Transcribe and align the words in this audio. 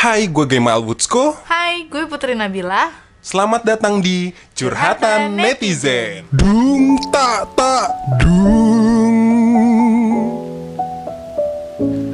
Hai, 0.00 0.32
gue 0.32 0.48
Gema 0.48 0.72
Alwutsko. 0.72 1.36
Hai, 1.44 1.84
gue 1.84 2.08
Putri 2.08 2.32
Nabila. 2.32 2.88
Selamat 3.20 3.60
datang 3.68 4.00
di 4.00 4.32
Curhatan 4.56 5.36
Curhatan 5.36 5.36
Netizen. 5.36 6.24
Dung 6.32 6.96
tak 7.12 7.52
tak 7.52 7.92
dung. 8.16 9.12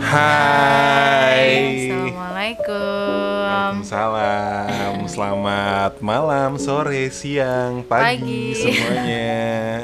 Hai. 0.02 1.46
Assalamualaikum. 1.94 3.70
Salam, 3.86 4.85
selamat 5.16 6.04
malam, 6.04 6.60
sore, 6.60 7.08
siang, 7.08 7.80
pagi, 7.88 8.20
Pagi. 8.20 8.44
semuanya 8.52 9.32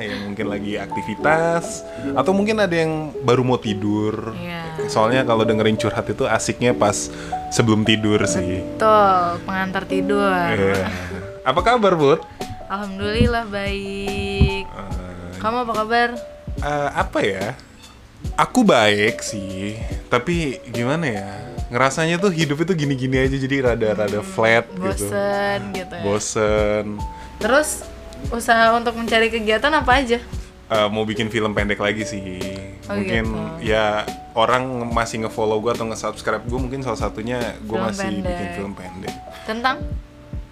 yang 0.05 0.29
mungkin 0.29 0.47
lagi 0.53 0.77
aktivitas 0.77 1.81
atau 2.13 2.37
mungkin 2.37 2.61
ada 2.61 2.77
yang 2.77 3.17
baru 3.25 3.41
mau 3.41 3.57
tidur. 3.57 4.37
Iya. 4.37 4.93
Soalnya 4.93 5.25
kalau 5.25 5.49
dengerin 5.49 5.81
curhat 5.81 6.05
itu 6.13 6.29
asiknya 6.29 6.77
pas 6.77 7.09
sebelum 7.49 7.81
tidur 7.81 8.21
sih. 8.29 8.61
Tuh, 8.77 9.41
pengantar 9.49 9.89
tidur. 9.89 10.29
Iya. 10.53 10.93
Apa 11.49 11.65
kabar, 11.65 11.97
Bud? 11.97 12.21
Alhamdulillah 12.69 13.49
baik. 13.49 14.69
Eh, 14.69 15.33
Kamu 15.41 15.65
apa 15.65 15.73
kabar? 15.73 16.09
eh, 16.61 16.91
apa 16.93 17.19
ya? 17.25 17.57
Aku 18.37 18.69
baik 18.69 19.25
sih, 19.25 19.81
tapi 20.13 20.61
gimana 20.69 21.09
ya? 21.09 21.29
Ngerasanya 21.73 22.21
tuh 22.21 22.29
hidup 22.29 22.69
itu 22.69 22.85
gini-gini 22.85 23.17
aja 23.17 23.33
jadi 23.33 23.73
rada-rada 23.73 24.21
flat 24.21 24.69
gitu. 24.69 25.09
Bosen 25.09 25.61
gitu 25.73 25.95
ya. 25.97 26.03
Bosen. 26.05 26.87
Terus 27.41 27.89
usaha 28.29 28.77
untuk 28.77 28.93
mencari 28.93 29.33
kegiatan 29.33 29.73
apa 29.73 30.05
aja? 30.05 30.21
Eh, 30.73 30.89
mau 30.93 31.09
bikin 31.09 31.33
film 31.33 31.57
pendek 31.57 31.81
lagi 31.81 32.05
sih. 32.05 32.41
Oh, 32.89 32.97
mungkin 32.97 33.25
gitu. 33.61 33.73
ya 33.73 34.05
orang 34.37 34.89
masih 34.93 35.25
nge-follow 35.25 35.61
gue 35.65 35.73
atau 35.73 35.85
nge-subscribe 35.89 36.45
gue 36.45 36.61
mungkin 36.61 36.81
salah 36.81 37.01
satunya 37.01 37.57
gue 37.61 37.77
masih 37.77 38.09
pendek. 38.09 38.29
bikin 38.29 38.49
film 38.57 38.73
pendek. 38.77 39.15
Tentang? 39.49 39.77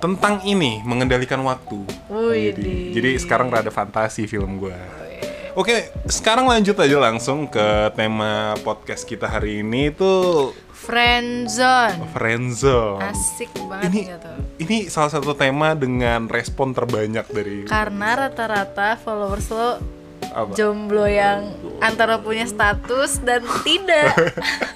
Tentang 0.01 0.34
ini 0.48 0.80
mengendalikan 0.84 1.40
waktu. 1.45 1.84
Wih, 2.09 2.52
Jadi, 2.52 2.65
di. 2.65 2.77
jadi 2.96 3.10
sekarang 3.21 3.52
rada 3.52 3.68
fantasi 3.68 4.24
film 4.24 4.57
gue. 4.57 4.73
Oke, 5.52 5.76
sekarang 6.06 6.46
lanjut 6.46 6.76
aja 6.76 6.96
langsung 6.96 7.45
ke 7.45 7.62
tema 7.93 8.54
podcast 8.60 9.02
kita 9.02 9.26
hari 9.26 9.60
ini 9.60 9.90
tuh 9.90 10.54
Friendzone. 10.73 12.06
friendzone. 12.10 13.02
Asik 13.04 13.51
banget 13.66 13.90
Ini 13.90 14.01
gitu. 14.09 14.32
ini 14.59 14.76
salah 14.87 15.10
satu 15.10 15.34
tema 15.34 15.74
dengan 15.74 16.24
respon 16.26 16.71
terbanyak 16.71 17.26
dari 17.28 17.56
Karena 17.65 18.16
rata-rata 18.16 18.96
followers 18.96 19.51
lo 19.51 19.71
apa? 20.23 20.54
jomblo 20.54 21.04
yang 21.04 21.51
antara 21.80 22.16
punya 22.16 22.46
status 22.46 23.18
dan 23.18 23.43
tidak. 23.60 24.15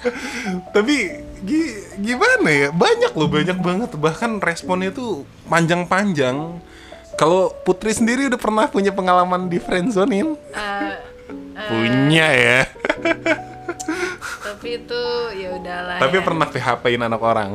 Tapi 0.75 0.95
gi- 1.41 1.73
gimana 1.97 2.49
ya? 2.51 2.69
Banyak 2.69 3.11
loh, 3.11 3.27
banyak 3.27 3.57
banget. 3.57 3.89
Bahkan 3.95 4.39
responnya 4.39 4.91
tuh 4.91 5.23
panjang-panjang. 5.47 6.59
Kalau 7.15 7.55
Putri 7.63 7.95
sendiri 7.95 8.27
udah 8.27 8.39
pernah 8.39 8.65
punya 8.67 8.91
pengalaman 8.91 9.47
di 9.47 9.55
friendzonein? 9.55 10.35
Eh, 10.51 10.95
Punya 11.55 12.27
ya. 12.35 12.61
tapi 14.43 14.77
itu 14.77 15.01
ya 15.39 15.49
udahlah. 15.55 15.97
Tapi 15.97 16.17
ya. 16.19 16.23
pernah 16.23 16.47
PHP-in 16.51 17.01
anak 17.07 17.21
orang? 17.23 17.51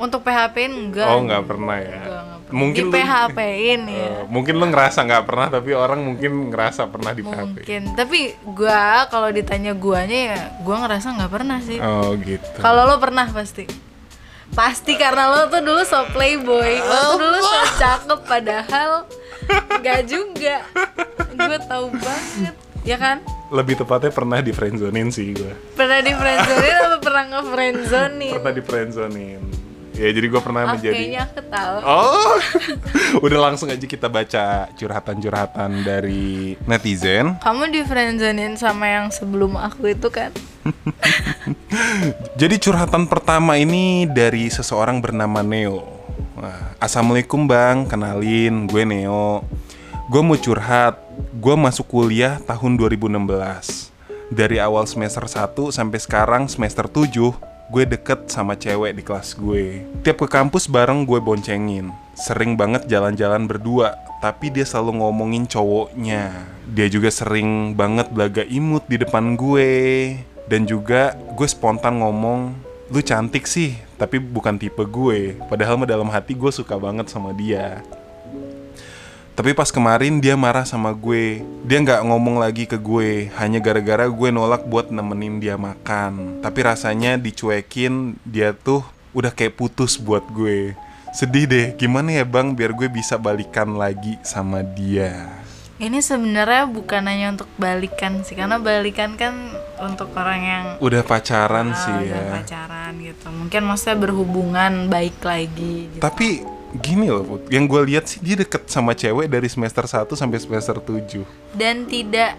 Untuk 0.00 0.24
PHP-in 0.24 0.72
enggak. 0.88 1.12
Oh, 1.12 1.20
nggak 1.20 1.44
pernah 1.44 1.76
ya. 1.76 2.00
Enggak, 2.00 2.20
enggak 2.24 2.40
pernah. 2.40 2.56
Mungkin 2.56 2.82
di 2.82 2.88
lu- 2.88 2.94
PHP-in 2.94 3.80
ya. 3.84 4.00
Eh, 4.00 4.22
mungkin 4.32 4.54
lu 4.56 4.64
ngerasa 4.72 4.98
nggak 5.04 5.24
pernah, 5.28 5.46
tapi 5.52 5.70
orang 5.76 6.00
mungkin 6.00 6.32
ngerasa 6.48 6.82
pernah 6.88 7.12
di 7.12 7.22
PHP. 7.26 7.56
Mungkin. 7.60 7.82
Tapi 7.98 8.18
gua 8.48 9.04
kalau 9.12 9.28
ditanya 9.28 9.76
guanya 9.76 10.18
ya 10.32 10.40
gua 10.64 10.76
ngerasa 10.86 11.20
nggak 11.20 11.32
pernah 11.34 11.58
sih. 11.60 11.78
Oh 11.82 12.16
gitu. 12.16 12.58
Kalau 12.62 12.88
lo 12.88 12.96
pernah 12.96 13.26
pasti. 13.28 13.89
Pasti 14.50 14.98
karena 14.98 15.30
lo 15.30 15.46
tuh 15.46 15.62
dulu 15.62 15.82
so 15.86 16.02
playboy, 16.10 16.82
lo 16.82 17.14
tuh 17.14 17.18
dulu 17.22 17.38
so 17.38 17.60
cakep 17.78 18.20
padahal 18.26 19.06
nggak 19.78 20.00
juga. 20.10 20.66
Gue 21.34 21.58
tahu 21.64 21.86
banget, 21.94 22.54
ya 22.82 22.98
kan? 22.98 23.22
Lebih 23.50 23.82
tepatnya 23.82 24.10
pernah 24.14 24.38
di 24.42 24.50
friendzonein 24.54 25.10
sih 25.10 25.34
gue. 25.34 25.54
Pernah 25.74 26.02
di 26.02 26.12
friendzonein 26.14 26.76
apa 26.82 26.98
pernah 26.98 27.24
nge 27.30 27.42
friendzonein? 27.50 28.34
Pernah 28.38 28.54
di 28.54 28.62
friendzonein. 28.62 29.42
Ya 30.00 30.08
jadi 30.10 30.26
gue 30.26 30.40
pernah 30.40 30.64
Ah, 30.64 30.72
menjadi. 30.72 30.96
kayaknya 30.96 31.20
aku 31.28 31.40
tahu. 31.44 31.74
Oh, 31.84 32.36
udah 33.28 33.38
langsung 33.44 33.68
aja 33.68 33.84
kita 33.84 34.08
baca 34.08 34.44
curhatan-curhatan 34.72 35.84
dari 35.84 36.56
netizen. 36.64 37.36
Kamu 37.36 37.68
di 37.68 37.84
friendzonein 37.84 38.56
sama 38.56 38.88
yang 38.88 39.12
sebelum 39.12 39.60
aku 39.60 39.92
itu 39.92 40.08
kan? 40.08 40.32
Jadi 42.40 42.56
curhatan 42.56 43.04
pertama 43.04 43.60
ini 43.60 44.08
dari 44.08 44.48
seseorang 44.48 45.04
bernama 45.04 45.44
Neo. 45.44 45.84
Assalamualaikum 46.80 47.44
bang, 47.44 47.84
kenalin 47.84 48.64
gue 48.64 48.88
Neo. 48.88 49.44
Gue 50.08 50.22
mau 50.24 50.34
curhat, 50.34 50.96
gue 51.30 51.54
masuk 51.54 51.84
kuliah 51.86 52.40
tahun 52.40 52.80
2016. 52.80 53.92
Dari 54.32 54.56
awal 54.56 54.88
semester 54.88 55.28
1 55.28 55.68
sampai 55.68 55.98
sekarang 56.00 56.48
semester 56.48 56.88
7, 56.88 57.49
gue 57.70 57.86
deket 57.86 58.26
sama 58.26 58.58
cewek 58.58 58.98
di 58.98 59.02
kelas 59.06 59.38
gue. 59.38 59.86
Tiap 60.02 60.26
ke 60.26 60.28
kampus 60.28 60.66
bareng 60.66 61.06
gue 61.06 61.22
boncengin. 61.22 61.94
Sering 62.18 62.58
banget 62.58 62.90
jalan-jalan 62.90 63.46
berdua, 63.46 63.94
tapi 64.18 64.50
dia 64.50 64.66
selalu 64.66 64.98
ngomongin 64.98 65.46
cowoknya. 65.46 66.34
Dia 66.66 66.90
juga 66.90 67.14
sering 67.14 67.78
banget 67.78 68.10
belaga 68.10 68.42
imut 68.42 68.82
di 68.90 68.98
depan 68.98 69.38
gue. 69.38 69.70
Dan 70.50 70.66
juga 70.66 71.14
gue 71.38 71.46
spontan 71.46 72.02
ngomong, 72.02 72.58
lu 72.90 72.98
cantik 73.06 73.46
sih, 73.46 73.78
tapi 73.94 74.18
bukan 74.18 74.58
tipe 74.58 74.82
gue. 74.82 75.38
Padahal 75.46 75.78
dalam 75.86 76.10
hati 76.10 76.34
gue 76.34 76.50
suka 76.50 76.74
banget 76.74 77.06
sama 77.06 77.30
dia. 77.30 77.86
Tapi 79.40 79.56
pas 79.56 79.72
kemarin 79.72 80.20
dia 80.20 80.36
marah 80.36 80.68
sama 80.68 80.92
gue. 80.92 81.40
Dia 81.64 81.80
nggak 81.80 82.04
ngomong 82.04 82.44
lagi 82.44 82.68
ke 82.68 82.76
gue, 82.76 83.32
hanya 83.40 83.56
gara-gara 83.56 84.04
gue 84.04 84.28
nolak 84.28 84.68
buat 84.68 84.92
nemenin 84.92 85.40
dia 85.40 85.56
makan. 85.56 86.44
Tapi 86.44 86.60
rasanya 86.60 87.16
dicuekin, 87.16 88.20
dia 88.20 88.52
tuh 88.52 88.84
udah 89.16 89.32
kayak 89.32 89.56
putus 89.56 89.96
buat 89.96 90.20
gue. 90.28 90.76
Sedih 91.16 91.48
deh, 91.48 91.72
gimana 91.72 92.20
ya 92.20 92.28
bang 92.28 92.52
biar 92.52 92.76
gue 92.76 92.92
bisa 92.92 93.16
balikan 93.16 93.80
lagi 93.80 94.20
sama 94.20 94.60
dia. 94.60 95.32
Ini 95.80 96.04
sebenarnya 96.04 96.68
bukan 96.68 97.00
hanya 97.08 97.32
untuk 97.32 97.48
balikan 97.56 98.20
sih, 98.20 98.36
karena 98.36 98.60
balikan 98.60 99.16
kan 99.16 99.56
untuk 99.80 100.12
orang 100.20 100.40
yang 100.44 100.64
Udah 100.84 101.00
pacaran 101.00 101.72
ah, 101.72 101.80
sih 101.80 101.96
udah 101.96 102.12
ya. 102.12 102.32
pacaran 102.44 102.92
gitu. 103.00 103.32
Mungkin 103.32 103.64
maksudnya 103.64 103.96
berhubungan 104.04 104.92
baik 104.92 105.16
lagi. 105.24 105.88
Gitu. 105.88 106.04
Tapi 106.04 106.59
gini 106.78 107.10
loh 107.10 107.26
Put, 107.26 107.50
yang 107.50 107.66
gue 107.66 107.80
lihat 107.90 108.06
sih 108.06 108.22
dia 108.22 108.38
deket 108.38 108.70
sama 108.70 108.94
cewek 108.94 109.26
dari 109.26 109.50
semester 109.50 109.82
1 109.82 110.06
sampai 110.14 110.38
semester 110.38 110.78
7 110.78 111.24
dan 111.58 111.88
tidak 111.90 112.38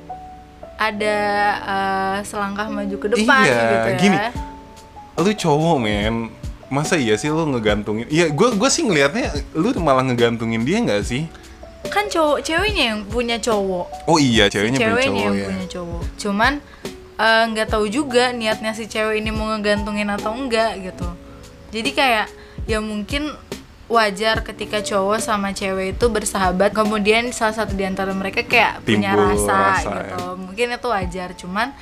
ada 0.80 1.18
eh, 1.62 2.18
selangkah 2.26 2.72
maju 2.72 2.96
ke 2.98 3.08
depan 3.14 3.46
Iya, 3.46 3.62
gitu 3.62 3.90
ya. 3.92 4.00
gini. 4.02 4.18
Lu 5.22 5.32
cowok 5.38 5.78
men 5.78 6.16
Masa 6.72 6.96
iya 6.96 7.20
sih 7.20 7.28
lu 7.28 7.44
ngegantungin 7.52 8.08
Iya 8.08 8.32
gue 8.32 8.48
gue 8.56 8.70
sih 8.72 8.88
ngelihatnya 8.88 9.30
Lu 9.54 9.76
malah 9.78 10.08
ngegantungin 10.08 10.64
dia 10.64 10.80
nggak 10.80 11.04
sih 11.04 11.28
Kan 11.92 12.08
cowok 12.08 12.46
ceweknya 12.46 12.94
yang 12.94 13.00
punya 13.10 13.42
cowok. 13.42 14.06
Oh 14.06 14.22
iya 14.22 14.46
ceweknya, 14.46 14.78
punya 14.78 14.88
ceweknya 14.94 15.10
cowok 15.10 15.26
yang 15.26 15.34
ya 15.34 15.48
punya 15.50 15.66
cowok. 15.68 16.04
Cuman 16.22 16.54
eh, 17.18 17.44
nggak 17.50 17.68
tahu 17.74 17.86
juga 17.90 18.24
niatnya 18.30 18.72
si 18.78 18.86
cewek 18.86 19.18
ini 19.18 19.34
mau 19.34 19.50
ngegantungin 19.58 20.08
atau 20.14 20.32
enggak 20.38 20.78
gitu. 20.78 21.10
Jadi 21.74 21.90
kayak 21.98 22.28
ya 22.70 22.78
mungkin 22.78 23.34
wajar 23.92 24.42
ketika 24.48 24.80
cowok 24.80 25.20
sama 25.20 25.52
cewek 25.52 26.00
itu 26.00 26.06
bersahabat. 26.08 26.72
Kemudian 26.72 27.36
salah 27.36 27.54
satu 27.54 27.76
di 27.76 27.84
antara 27.84 28.16
mereka 28.16 28.48
kayak 28.48 28.88
punya 28.88 29.12
Timbul 29.12 29.36
rasa, 29.36 29.56
rasa, 29.84 29.92
gitu. 29.92 30.24
mungkin 30.40 30.68
itu 30.72 30.88
wajar 30.88 31.30
cuman 31.36 31.76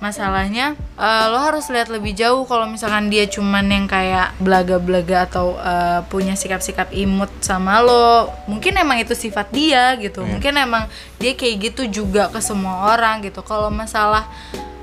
masalahnya 0.00 0.80
eh, 0.96 1.24
lo 1.28 1.38
harus 1.44 1.68
lihat 1.68 1.92
lebih 1.92 2.16
jauh 2.16 2.48
kalau 2.48 2.64
misalkan 2.64 3.12
dia 3.12 3.28
cuman 3.28 3.68
yang 3.68 3.84
kayak 3.84 4.32
belaga-belaga 4.40 5.28
atau 5.28 5.60
eh, 5.60 6.00
punya 6.08 6.32
sikap-sikap 6.32 6.88
imut 6.96 7.28
sama 7.44 7.84
lo. 7.84 8.32
Mungkin 8.48 8.80
emang 8.80 9.04
itu 9.04 9.12
sifat 9.12 9.52
dia 9.52 9.94
gitu. 10.00 10.24
Iya. 10.24 10.28
mungkin 10.32 10.52
emang 10.56 10.84
dia 11.20 11.36
kayak 11.36 11.70
gitu 11.70 12.02
juga 12.02 12.32
ke 12.32 12.40
semua 12.40 12.96
orang 12.96 13.20
gitu. 13.20 13.44
Kalau 13.44 13.68
masalah 13.68 14.24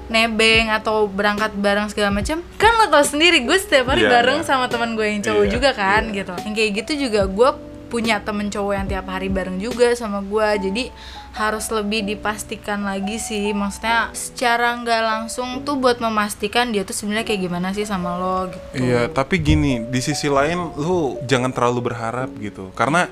nebeng 0.07 0.71
atau 0.71 1.06
berangkat 1.06 1.51
bareng 1.54 1.88
segala 1.88 2.12
macam 2.12 2.39
kan 2.56 2.71
lo 2.80 2.88
tau 2.88 3.04
sendiri 3.04 3.44
gue 3.44 3.57
setiap 3.59 3.92
hari 3.92 4.07
Iya, 4.07 4.12
bareng 4.19 4.39
iya. 4.42 4.48
sama 4.48 4.65
teman 4.68 4.95
gue 4.95 5.04
yang 5.04 5.21
cowok 5.21 5.45
Iya, 5.45 5.51
juga 5.51 5.69
kan 5.75 6.01
iya. 6.09 6.24
gitu. 6.24 6.33
Yang 6.48 6.54
kayak 6.56 6.71
gitu 6.80 6.92
juga 7.07 7.21
gue 7.27 7.50
punya 7.88 8.19
temen 8.19 8.51
cowok 8.51 8.74
yang 8.75 8.88
tiap 8.88 9.07
hari 9.07 9.31
bareng 9.31 9.63
juga 9.63 9.95
sama 9.95 10.19
gue 10.19 10.48
jadi 10.59 10.83
harus 11.31 11.69
lebih 11.69 12.04
dipastikan 12.04 12.83
lagi 12.83 13.15
sih. 13.15 13.54
Maksudnya 13.54 14.12
secara 14.12 14.75
nggak 14.75 15.01
langsung 15.06 15.62
tuh 15.63 15.77
buat 15.77 16.00
memastikan 16.00 16.71
dia 16.71 16.83
tuh 16.83 16.92
sebenarnya 16.92 17.24
kayak 17.24 17.42
gimana 17.48 17.71
sih 17.71 17.86
sama 17.86 18.18
lo 18.18 18.51
gitu. 18.51 18.83
Iya 18.83 19.07
tapi 19.07 19.39
gini 19.39 19.86
Di 19.86 20.00
sisi 20.01 20.27
lain 20.27 20.74
Lu 20.75 21.15
jangan 21.24 21.51
terlalu 21.51 21.92
berharap 21.92 22.27
gitu. 22.39 22.71
Karena 22.74 23.07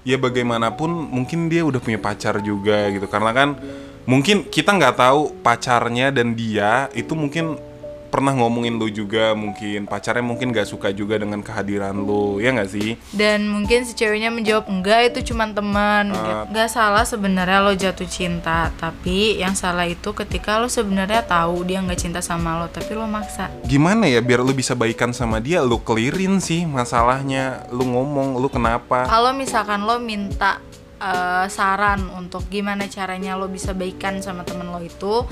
Ya 0.00 0.16
bagaimanapun 0.16 0.88
Mungkin 0.88 1.48
dia 1.48 1.60
udah 1.60 1.76
punya 1.76 1.98
pacar 1.98 2.38
juga 2.40 2.86
gitu. 2.88 3.04
Karena 3.04 3.34
kan 3.34 3.48
Mungkin 4.10 4.50
kita 4.50 4.74
nggak 4.74 4.98
tahu 4.98 5.38
pacarnya 5.38 6.10
dan 6.10 6.34
dia 6.34 6.90
Itu 6.90 7.14
mungkin 7.14 7.54
pernah 8.10 8.34
ngomongin 8.34 8.74
lu 8.74 8.90
juga 8.90 9.38
mungkin 9.38 9.86
pacarnya 9.86 10.26
mungkin 10.26 10.50
gak 10.50 10.66
suka 10.66 10.90
juga 10.90 11.14
dengan 11.14 11.38
kehadiran 11.46 11.94
lu 11.94 12.42
ya 12.42 12.50
nggak 12.50 12.66
sih 12.66 12.98
dan 13.14 13.46
mungkin 13.46 13.86
si 13.86 13.94
ceweknya 13.94 14.34
menjawab 14.34 14.66
enggak 14.66 15.14
itu 15.14 15.30
cuma 15.30 15.46
teman 15.46 16.10
Ah. 16.10 16.18
gitu. 16.18 16.44
nggak 16.50 16.68
salah 16.68 17.06
sebenarnya 17.06 17.62
lo 17.62 17.70
jatuh 17.70 18.10
cinta 18.10 18.74
tapi 18.74 19.38
yang 19.38 19.54
salah 19.54 19.86
itu 19.86 20.10
ketika 20.10 20.58
lo 20.58 20.66
sebenarnya 20.66 21.22
tahu 21.22 21.62
dia 21.62 21.78
nggak 21.78 22.02
cinta 22.02 22.18
sama 22.18 22.58
lo 22.58 22.66
tapi 22.66 22.98
lo 22.98 23.06
maksa 23.06 23.46
gimana 23.62 24.10
ya 24.10 24.18
biar 24.18 24.42
lu 24.42 24.50
bisa 24.50 24.74
baikan 24.74 25.14
sama 25.14 25.38
dia 25.38 25.62
lu 25.62 25.78
clearin 25.78 26.42
sih 26.42 26.66
masalahnya 26.66 27.62
lu 27.70 27.86
ngomong 27.86 28.42
lu 28.42 28.50
kenapa 28.50 29.06
kalau 29.06 29.30
misalkan 29.30 29.86
lo 29.86 30.02
minta 30.02 30.58
eh, 31.00 31.46
saran 31.48 32.06
untuk 32.12 32.44
gimana 32.52 32.86
caranya 32.86 33.34
lo 33.34 33.48
bisa 33.48 33.72
baikan 33.72 34.20
sama 34.20 34.44
temen 34.44 34.68
lo 34.68 34.78
itu 34.84 35.24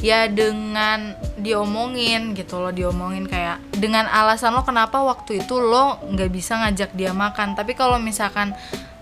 ya 0.00 0.30
dengan 0.30 1.18
diomongin 1.36 2.32
gitu 2.38 2.62
lo 2.62 2.70
diomongin 2.70 3.26
kayak 3.26 3.58
dengan 3.74 4.06
alasan 4.06 4.54
lo 4.54 4.62
kenapa 4.62 5.02
waktu 5.02 5.42
itu 5.42 5.58
lo 5.58 5.98
nggak 6.06 6.30
bisa 6.30 6.56
ngajak 6.62 6.94
dia 6.94 7.10
makan. 7.10 7.58
Tapi 7.58 7.74
kalau 7.74 7.98
misalkan 7.98 8.54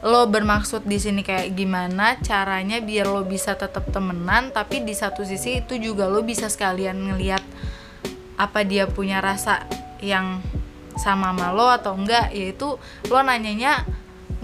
lo 0.04 0.28
bermaksud 0.28 0.84
di 0.84 1.00
sini 1.00 1.24
kayak 1.24 1.56
gimana 1.56 2.20
caranya 2.20 2.76
biar 2.84 3.08
lo 3.08 3.24
bisa 3.24 3.56
tetap 3.56 3.88
temenan 3.88 4.52
tapi 4.52 4.84
di 4.84 4.92
satu 4.92 5.24
sisi 5.24 5.64
itu 5.64 5.80
juga 5.80 6.04
lo 6.04 6.20
bisa 6.20 6.52
sekalian 6.52 7.08
ngelihat 7.08 7.40
apa 8.36 8.68
dia 8.68 8.84
punya 8.84 9.24
rasa 9.24 9.64
yang 10.04 10.44
sama 11.00 11.32
sama 11.32 11.56
lo 11.56 11.66
atau 11.72 11.96
enggak 11.96 12.36
yaitu 12.36 12.76
lo 13.08 13.18
nanyanya 13.24 13.82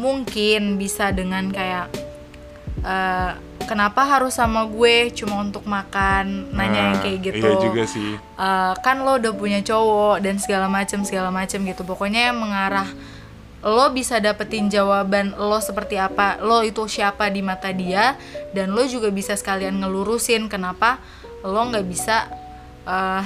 mungkin 0.01 0.81
bisa 0.81 1.13
dengan 1.13 1.53
kayak 1.53 1.93
eh, 2.81 3.33
kenapa 3.69 4.03
harus 4.09 4.35
sama 4.41 4.65
gue 4.65 5.13
cuma 5.13 5.45
untuk 5.45 5.69
makan 5.69 6.49
nanya 6.57 6.91
yang 6.91 6.97
Nah, 6.97 7.03
kayak 7.05 7.19
gitu. 7.21 7.47
iya 7.53 7.61
juga 7.61 7.85
sih. 7.85 8.17
Eh, 8.17 8.73
kan 8.81 9.05
lo 9.05 9.21
udah 9.21 9.33
punya 9.37 9.61
cowok 9.61 10.25
dan 10.25 10.41
segala 10.41 10.67
macem 10.73 11.05
segala 11.05 11.29
macem 11.29 11.61
gitu. 11.69 11.85
Pokoknya 11.85 12.33
yang 12.33 12.41
mengarah 12.41 12.89
lo 13.61 13.93
bisa 13.93 14.17
dapetin 14.17 14.73
jawaban 14.73 15.37
lo 15.37 15.61
seperti 15.61 16.01
apa 16.01 16.41
lo 16.41 16.65
itu 16.65 16.81
siapa 16.89 17.29
di 17.29 17.45
mata 17.45 17.69
dia 17.77 18.17
dan 18.57 18.73
lo 18.73 18.89
juga 18.89 19.13
bisa 19.13 19.37
sekalian 19.37 19.85
ngelurusin 19.85 20.49
kenapa 20.49 20.97
lo 21.45 21.69
nggak 21.69 21.85
bisa 21.85 22.25
eh 22.89 23.25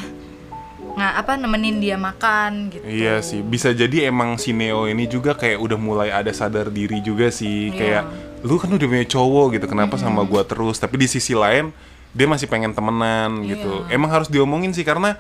nggak 0.93 1.15
apa 1.17 1.33
nemenin 1.35 1.81
dia 1.81 1.97
makan 1.97 2.69
gitu 2.69 2.85
Iya 2.85 3.19
sih, 3.19 3.41
bisa 3.41 3.73
jadi 3.73 4.09
emang 4.09 4.37
si 4.37 4.53
Neo 4.53 4.85
ini 4.85 5.09
juga 5.09 5.33
kayak 5.33 5.59
udah 5.59 5.79
mulai 5.79 6.09
ada 6.09 6.31
sadar 6.31 6.69
diri 6.69 7.01
juga 7.01 7.29
sih, 7.29 7.71
Iya. 7.71 7.77
kayak 7.77 8.03
lu 8.45 8.61
kan 8.61 8.69
udah 8.69 8.85
punya 8.85 9.07
cowok 9.09 9.47
gitu, 9.57 9.67
kenapa 9.67 9.97
sama 9.97 10.21
gua 10.23 10.45
terus? 10.45 10.77
Tapi 10.77 11.01
di 11.01 11.09
sisi 11.09 11.33
lain 11.33 11.73
dia 12.13 12.29
masih 12.29 12.47
pengen 12.47 12.71
temenan 12.71 13.43
gitu. 13.43 13.89
Iya. 13.89 13.97
Emang 13.97 14.13
harus 14.13 14.31
diomongin 14.31 14.71
sih 14.71 14.85
karena 14.85 15.19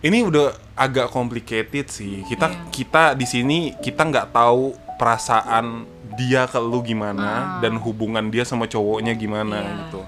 ini 0.00 0.26
udah 0.26 0.50
agak 0.74 1.12
complicated 1.12 1.86
sih. 1.86 2.26
Kita 2.26 2.50
Iya. 2.50 2.58
kita 2.72 3.04
di 3.14 3.26
sini 3.28 3.58
kita 3.78 4.02
nggak 4.02 4.34
tahu 4.34 4.74
perasaan 4.98 5.86
dia 6.12 6.44
ke 6.44 6.58
lu 6.58 6.82
gimana 6.82 7.56
dan 7.60 7.78
hubungan 7.78 8.28
dia 8.28 8.42
sama 8.42 8.66
cowoknya 8.66 9.14
gimana 9.14 9.54
Ah. 9.54 9.62
Iya. 9.62 9.74
gitu. 9.86 10.00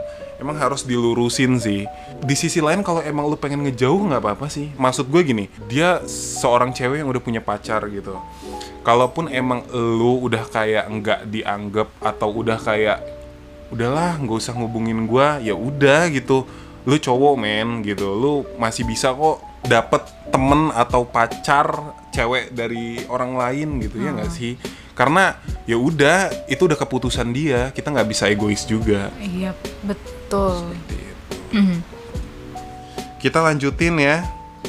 Emang 0.42 0.58
harus 0.58 0.82
dilurusin 0.82 1.62
sih. 1.62 1.86
Di 2.24 2.32
sisi 2.32 2.64
lain 2.64 2.80
kalau 2.80 3.04
emang 3.04 3.28
lu 3.28 3.36
pengen 3.36 3.60
ngejauh 3.68 4.08
nggak 4.08 4.22
apa-apa 4.24 4.48
sih. 4.48 4.72
Maksud 4.80 5.12
gue 5.12 5.20
gini, 5.20 5.44
dia 5.68 6.00
seorang 6.08 6.72
cewek 6.72 7.04
yang 7.04 7.08
udah 7.12 7.20
punya 7.20 7.44
pacar 7.44 7.84
gitu. 7.92 8.16
Kalaupun 8.80 9.28
emang 9.28 9.60
lu 9.72 10.24
udah 10.24 10.48
kayak 10.48 10.88
nggak 10.88 11.20
dianggap 11.28 11.88
atau 12.00 12.32
udah 12.32 12.56
kayak 12.56 13.04
udahlah 13.68 14.16
nggak 14.20 14.36
usah 14.40 14.56
ngubungin 14.56 15.04
gua 15.04 15.36
ya 15.40 15.52
udah 15.52 16.08
gitu. 16.08 16.48
Lu 16.88 16.96
cowok 16.96 17.34
men 17.36 17.84
gitu. 17.84 18.08
Lu 18.16 18.48
masih 18.56 18.88
bisa 18.88 19.12
kok 19.12 19.44
dapet 19.64 20.04
temen 20.32 20.72
atau 20.72 21.04
pacar 21.04 21.96
cewek 22.12 22.52
dari 22.56 23.04
orang 23.08 23.36
lain 23.36 23.84
gitu 23.84 24.00
ya 24.00 24.16
nggak 24.16 24.32
sih? 24.32 24.56
Karena 24.96 25.36
ya 25.68 25.76
udah 25.76 26.48
itu 26.48 26.64
udah 26.64 26.78
keputusan 26.80 27.32
dia. 27.36 27.68
Kita 27.72 27.92
nggak 27.92 28.08
bisa 28.08 28.32
egois 28.32 28.64
juga. 28.64 29.12
iya 29.20 29.52
betul 29.84 30.72
Gitu. 30.88 31.93
Kita 33.24 33.40
lanjutin 33.40 33.96
ya 33.96 34.20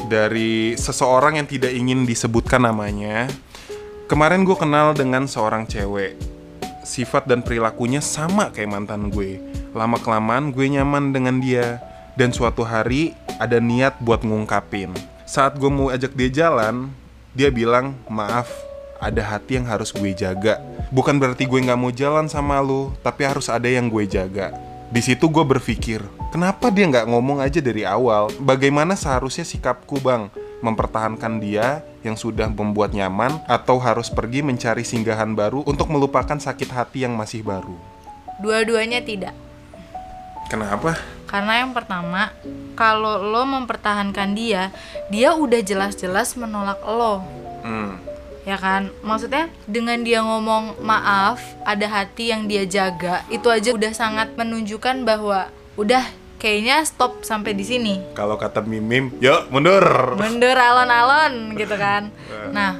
dari 0.07 0.79
seseorang 0.79 1.35
yang 1.35 1.43
tidak 1.43 1.75
ingin 1.75 2.07
disebutkan 2.07 2.63
namanya. 2.63 3.27
Kemarin 4.07 4.47
gue 4.47 4.55
kenal 4.55 4.95
dengan 4.95 5.27
seorang 5.27 5.67
cewek. 5.67 6.15
Sifat 6.87 7.27
dan 7.27 7.43
perilakunya 7.43 7.99
sama 7.99 8.55
kayak 8.55 8.71
mantan 8.71 9.11
gue. 9.11 9.43
Lama 9.75 9.99
kelamaan 9.99 10.55
gue 10.55 10.71
nyaman 10.71 11.11
dengan 11.11 11.43
dia. 11.43 11.83
Dan 12.15 12.31
suatu 12.31 12.63
hari 12.63 13.11
ada 13.43 13.59
niat 13.59 13.99
buat 13.99 14.23
ngungkapin. 14.23 14.95
Saat 15.27 15.59
gue 15.59 15.67
mau 15.67 15.91
ajak 15.91 16.15
dia 16.15 16.47
jalan, 16.47 16.95
dia 17.35 17.51
bilang, 17.51 17.91
maaf, 18.07 18.47
ada 19.03 19.35
hati 19.35 19.59
yang 19.59 19.67
harus 19.67 19.91
gue 19.91 20.15
jaga. 20.15 20.63
Bukan 20.95 21.19
berarti 21.19 21.43
gue 21.43 21.59
nggak 21.59 21.75
mau 21.75 21.91
jalan 21.91 22.31
sama 22.31 22.63
lu, 22.63 22.95
tapi 23.03 23.27
harus 23.27 23.51
ada 23.51 23.67
yang 23.67 23.91
gue 23.91 24.07
jaga. 24.07 24.55
Di 24.89 25.01
situ 25.01 25.27
gue 25.27 25.41
berpikir, 25.41 26.01
kenapa 26.29 26.69
dia 26.69 26.85
nggak 26.85 27.09
ngomong 27.09 27.41
aja 27.41 27.59
dari 27.61 27.85
awal? 27.85 28.29
Bagaimana 28.37 28.93
seharusnya 28.93 29.43
sikapku 29.43 29.97
bang? 30.01 30.29
Mempertahankan 30.61 31.41
dia 31.41 31.83
yang 32.01 32.15
sudah 32.15 32.49
membuat 32.49 32.95
nyaman 32.95 33.37
atau 33.45 33.77
harus 33.77 34.09
pergi 34.09 34.41
mencari 34.41 34.85
singgahan 34.85 35.33
baru 35.35 35.65
untuk 35.67 35.89
melupakan 35.91 36.37
sakit 36.37 36.69
hati 36.71 37.03
yang 37.05 37.13
masih 37.17 37.41
baru? 37.45 37.95
dua-duanya 38.39 38.99
tidak 39.03 39.33
Kenapa? 40.45 40.93
Karena 41.25 41.65
yang 41.65 41.73
pertama, 41.73 42.29
kalau 42.77 43.17
lo 43.17 43.49
mempertahankan 43.49 44.37
dia, 44.37 44.69
dia 45.09 45.33
udah 45.33 45.57
jelas-jelas 45.57 46.37
menolak 46.37 46.77
lo. 46.85 47.25
Hmm, 47.65 47.97
Ya 48.45 48.55
kan? 48.55 48.93
Maksudnya 49.01 49.49
dengan 49.65 50.05
dia 50.05 50.21
ngomong 50.21 50.77
maaf, 50.79 51.41
ada 51.65 51.89
hati 51.89 52.29
yang 52.29 52.45
dia 52.45 52.61
jaga, 52.63 53.25
itu 53.27 53.49
aja 53.49 53.73
udah 53.73 53.89
sangat 53.89 54.37
menunjukkan 54.37 55.01
bahwa 55.01 55.49
udah 55.75 56.05
kayaknya 56.37 56.85
stop 56.85 57.25
sampai 57.25 57.57
di 57.57 57.65
sini. 57.65 57.93
kalau 58.13 58.37
kata 58.37 58.61
Mimim, 58.61 59.09
yuk 59.17 59.49
mundur. 59.49 60.13
Mundur 60.13 60.53
alon-alon 60.53 61.33
gitu 61.59 61.73
kan. 61.73 62.13
Nah, 62.53 62.77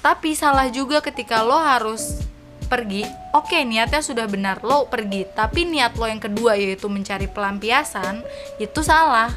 tapi 0.00 0.38
salah 0.38 0.70
juga 0.70 1.02
ketika 1.02 1.42
lo 1.42 1.58
harus 1.58 2.22
pergi. 2.66 3.02
Oke, 3.34 3.66
niatnya 3.66 3.98
sudah 3.98 4.30
benar, 4.30 4.62
lo 4.62 4.86
pergi. 4.86 5.26
Tapi 5.26 5.66
niat 5.66 5.98
lo 5.98 6.06
yang 6.06 6.22
kedua 6.22 6.54
yaitu 6.54 6.86
mencari 6.86 7.26
pelampiasan, 7.26 8.22
itu 8.62 8.86
salah. 8.86 9.34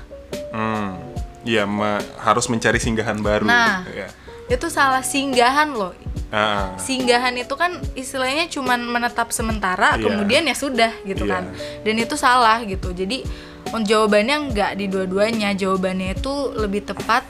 Hmm, 0.54 0.94
iya, 1.42 1.66
ma- 1.66 2.06
harus 2.22 2.46
mencari 2.46 2.78
singgahan 2.78 3.18
baru. 3.18 3.50
Nah. 3.50 3.82
Ya. 3.90 4.14
Itu 4.50 4.68
salah 4.68 5.02
singgahan 5.02 5.72
lo. 5.72 5.94
Ah, 6.30 6.78
Singgahan 6.78 7.34
itu 7.38 7.54
kan 7.54 7.74
istilahnya 7.94 8.46
cuman 8.46 8.82
menetap 8.82 9.30
sementara, 9.30 9.98
Iya. 9.98 10.04
kemudian 10.04 10.46
ya 10.46 10.54
sudah 10.54 10.94
gitu 11.02 11.26
Iya. 11.26 11.34
kan. 11.34 11.44
Dan 11.82 11.96
itu 11.98 12.14
salah 12.14 12.62
gitu. 12.62 12.94
Jadi 12.94 13.26
on- 13.70 13.82
jawabannya 13.82 14.54
nggak 14.54 14.72
di 14.76 14.86
dua-duanya. 14.86 15.54
Jawabannya 15.54 16.14
itu 16.14 16.34
lebih 16.54 16.86
tepat 16.86 17.26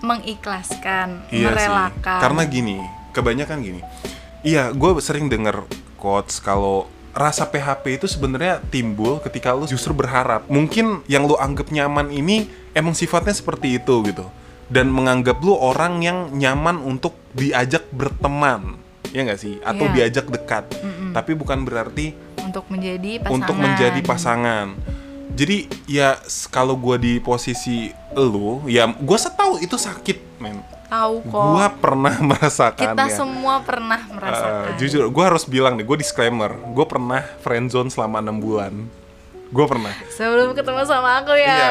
mengikhlaskan, 0.00 1.30
Iya 1.30 1.48
merelakan. 1.48 2.18
sih. 2.18 2.22
Karena 2.26 2.42
gini, 2.44 2.76
kebanyakan 3.10 3.58
gini. 3.60 3.80
Iya, 4.42 4.70
gue 4.70 4.90
sering 5.00 5.30
denger 5.30 5.64
quotes 5.96 6.36
kalau 6.38 6.84
rasa 7.14 7.46
PHP 7.46 7.96
itu 7.96 8.06
sebenarnya 8.06 8.60
timbul 8.68 9.22
ketika 9.22 9.54
lu 9.54 9.64
justru 9.64 9.94
berharap. 9.94 10.44
Mungkin 10.46 11.06
yang 11.06 11.24
lu 11.24 11.38
anggap 11.38 11.70
nyaman 11.70 12.10
ini 12.10 12.44
emang 12.74 12.92
sifatnya 12.92 13.32
seperti 13.32 13.78
itu 13.78 13.94
gitu. 14.04 14.26
Dan 14.66 14.88
menganggap 14.88 15.38
lu 15.38 15.52
orang 15.52 16.00
yang 16.00 16.18
nyaman 16.30 16.78
untuk 16.78 17.14
diajak 17.30 17.84
berteman. 17.90 18.80
Ya 19.10 19.22
nggak 19.22 19.38
sih? 19.38 19.60
Atau 19.60 19.86
Iya. 19.86 19.94
diajak 19.94 20.26
dekat. 20.26 20.64
Tapi 21.10 21.32
bukan 21.32 21.62
berarti 21.62 22.10
untuk 22.40 22.66
menjadi 22.66 23.18
pasangan. 23.18 23.34
untuk 23.34 23.56
menjadi 23.56 24.00
pasangan. 24.00 24.66
Jadi 25.30 25.56
ya 25.84 26.14
kalau 26.48 26.74
gue 26.74 26.96
di 26.96 27.12
posisi 27.18 27.88
lu, 28.12 28.62
ya 28.64 28.86
gue 28.86 29.18
setahu 29.18 29.58
itu 29.58 29.74
sakit, 29.74 30.38
men. 30.38 30.62
Tahu 30.84 31.26
kok. 31.26 31.42
Gua 31.50 31.66
pernah 31.72 32.14
merasakannya. 32.30 32.94
Kita 32.94 33.06
semua 33.10 33.58
pernah 33.60 33.98
Eh, 34.00 34.14
merasakan. 34.14 34.72
jujur, 34.76 35.04
gue 35.08 35.24
harus 35.24 35.42
bilang 35.44 35.74
nih, 35.74 35.82
gue 35.82 35.98
disclaimer, 35.98 36.54
gue 36.54 36.86
pernah 36.86 37.26
friendzone 37.40 37.90
selama 37.90 38.22
enam 38.22 38.38
bulan. 38.38 38.86
Gue 39.54 39.64
pernah. 39.64 39.94
Sebelum 40.10 40.50
ketemu 40.52 40.82
sama 40.82 41.22
aku 41.22 41.30
ya. 41.32 41.46
Iya. 41.46 41.70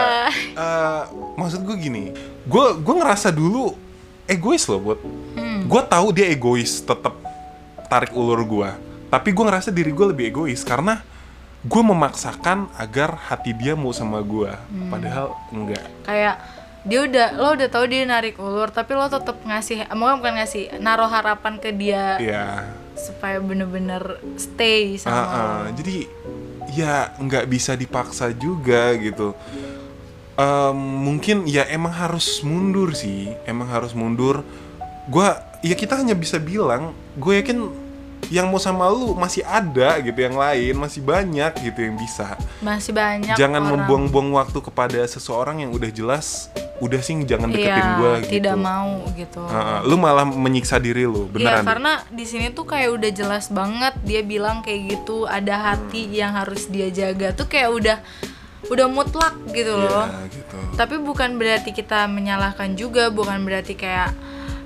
Eh, 0.56 1.02
maksud 1.36 1.62
gue 1.62 1.76
gini, 1.76 2.16
gue 2.44 2.66
gue 2.80 2.96
ngerasa 2.96 3.28
dulu 3.28 3.76
egois 4.24 4.64
loh, 4.66 4.80
buat. 4.82 5.00
Hmm. 5.36 5.68
Gue 5.68 5.82
tahu 5.84 6.16
dia 6.16 6.32
egois, 6.32 6.80
tetap 6.80 7.12
tarik 7.86 8.16
ulur 8.16 8.40
gue. 8.42 8.70
Tapi 9.10 9.30
gue 9.30 9.44
ngerasa 9.44 9.70
diri 9.70 9.92
gue 9.92 10.08
lebih 10.08 10.32
egois 10.32 10.64
karena 10.64 11.04
gue 11.60 11.82
memaksakan 11.82 12.72
agar 12.74 13.20
hati 13.22 13.52
dia 13.52 13.76
mau 13.76 13.92
sama 13.92 14.20
gue, 14.20 14.48
Hmm. 14.50 14.88
padahal 14.88 15.36
enggak. 15.50 15.84
Kayak 16.04 16.40
dia 16.84 17.00
udah 17.00 17.28
lo 17.34 17.56
udah 17.56 17.68
tahu 17.68 17.86
dia 17.88 18.04
narik 18.04 18.36
ulur 18.36 18.68
tapi 18.68 18.92
lo 18.92 19.08
tetap 19.08 19.40
ngasih 19.40 19.88
mau 19.92 20.20
bukan 20.20 20.36
ngasih 20.36 20.80
naruh 20.80 21.08
harapan 21.08 21.56
ke 21.56 21.72
dia 21.72 22.20
Iya. 22.20 22.76
supaya 22.94 23.40
bener-bener 23.40 24.04
stay 24.36 25.00
sama 25.00 25.16
Ah, 25.16 25.24
ah. 25.24 25.32
lo. 25.64 25.72
jadi 25.74 26.12
ya 26.72 27.12
nggak 27.20 27.50
bisa 27.52 27.76
dipaksa 27.76 28.32
juga 28.32 28.96
gitu 28.96 29.36
Em, 30.34 30.78
mungkin 30.78 31.46
ya 31.46 31.62
emang 31.70 31.94
harus 31.94 32.42
mundur 32.42 32.98
sih, 32.98 33.30
emang 33.46 33.70
harus 33.70 33.94
mundur. 33.94 34.42
Gua 35.06 35.38
ya 35.62 35.78
kita 35.78 35.94
hanya 35.94 36.18
bisa 36.18 36.42
bilang, 36.42 36.98
gue 37.14 37.38
yakin 37.38 37.70
yang 38.28 38.48
mau 38.48 38.58
sama 38.58 38.88
lu 38.88 39.12
masih 39.14 39.42
ada 39.42 40.00
gitu 40.00 40.16
yang 40.18 40.36
lain, 40.36 40.74
masih 40.76 41.00
banyak 41.00 41.52
gitu 41.60 41.80
yang 41.82 41.96
bisa. 41.96 42.36
Masih 42.60 42.92
banyak 42.92 43.36
jangan 43.36 43.60
membuang-buang 43.62 44.32
waktu 44.34 44.60
kepada 44.60 45.00
seseorang 45.04 45.60
yang 45.60 45.72
udah 45.72 45.90
jelas 45.90 46.48
udah 46.76 47.00
sih 47.00 47.16
jangan 47.24 47.48
deketin 47.48 47.80
Iya, 47.80 47.96
gua 47.96 48.14
gitu. 48.20 48.32
tidak 48.34 48.58
mau 48.58 48.92
gitu. 49.14 49.40
Heeh, 49.40 49.80
lu 49.84 49.96
malah 49.96 50.26
menyiksa 50.26 50.76
diri 50.78 51.06
lu, 51.06 51.26
Iya, 51.26 51.32
beneran. 51.32 51.56
deh. 51.56 51.66
karena 51.66 51.92
di 52.10 52.26
sini 52.26 52.48
tuh 52.50 52.66
kayak 52.66 52.90
udah 52.92 53.12
jelas 53.14 53.48
banget 53.48 53.94
dia 54.02 54.20
bilang 54.20 54.60
kayak 54.60 54.92
gitu 54.92 55.24
ada 55.24 55.72
hati 55.72 56.06
Hmm. 56.06 56.14
yang 56.14 56.32
harus 56.36 56.68
dia 56.68 56.92
jaga 56.92 57.32
tuh 57.32 57.48
kayak 57.48 57.72
udah 57.72 57.98
udah 58.66 58.88
mutlak 58.88 59.32
gitu 59.50 59.72
loh. 59.72 60.04
Iya, 60.04 60.28
gitu. 60.30 60.58
Tapi 60.76 60.96
bukan 60.98 61.36
berarti 61.36 61.72
kita 61.72 62.04
menyalahkan 62.06 62.76
juga, 62.76 63.08
bukan 63.08 63.44
berarti 63.44 63.76
kayak 63.76 64.12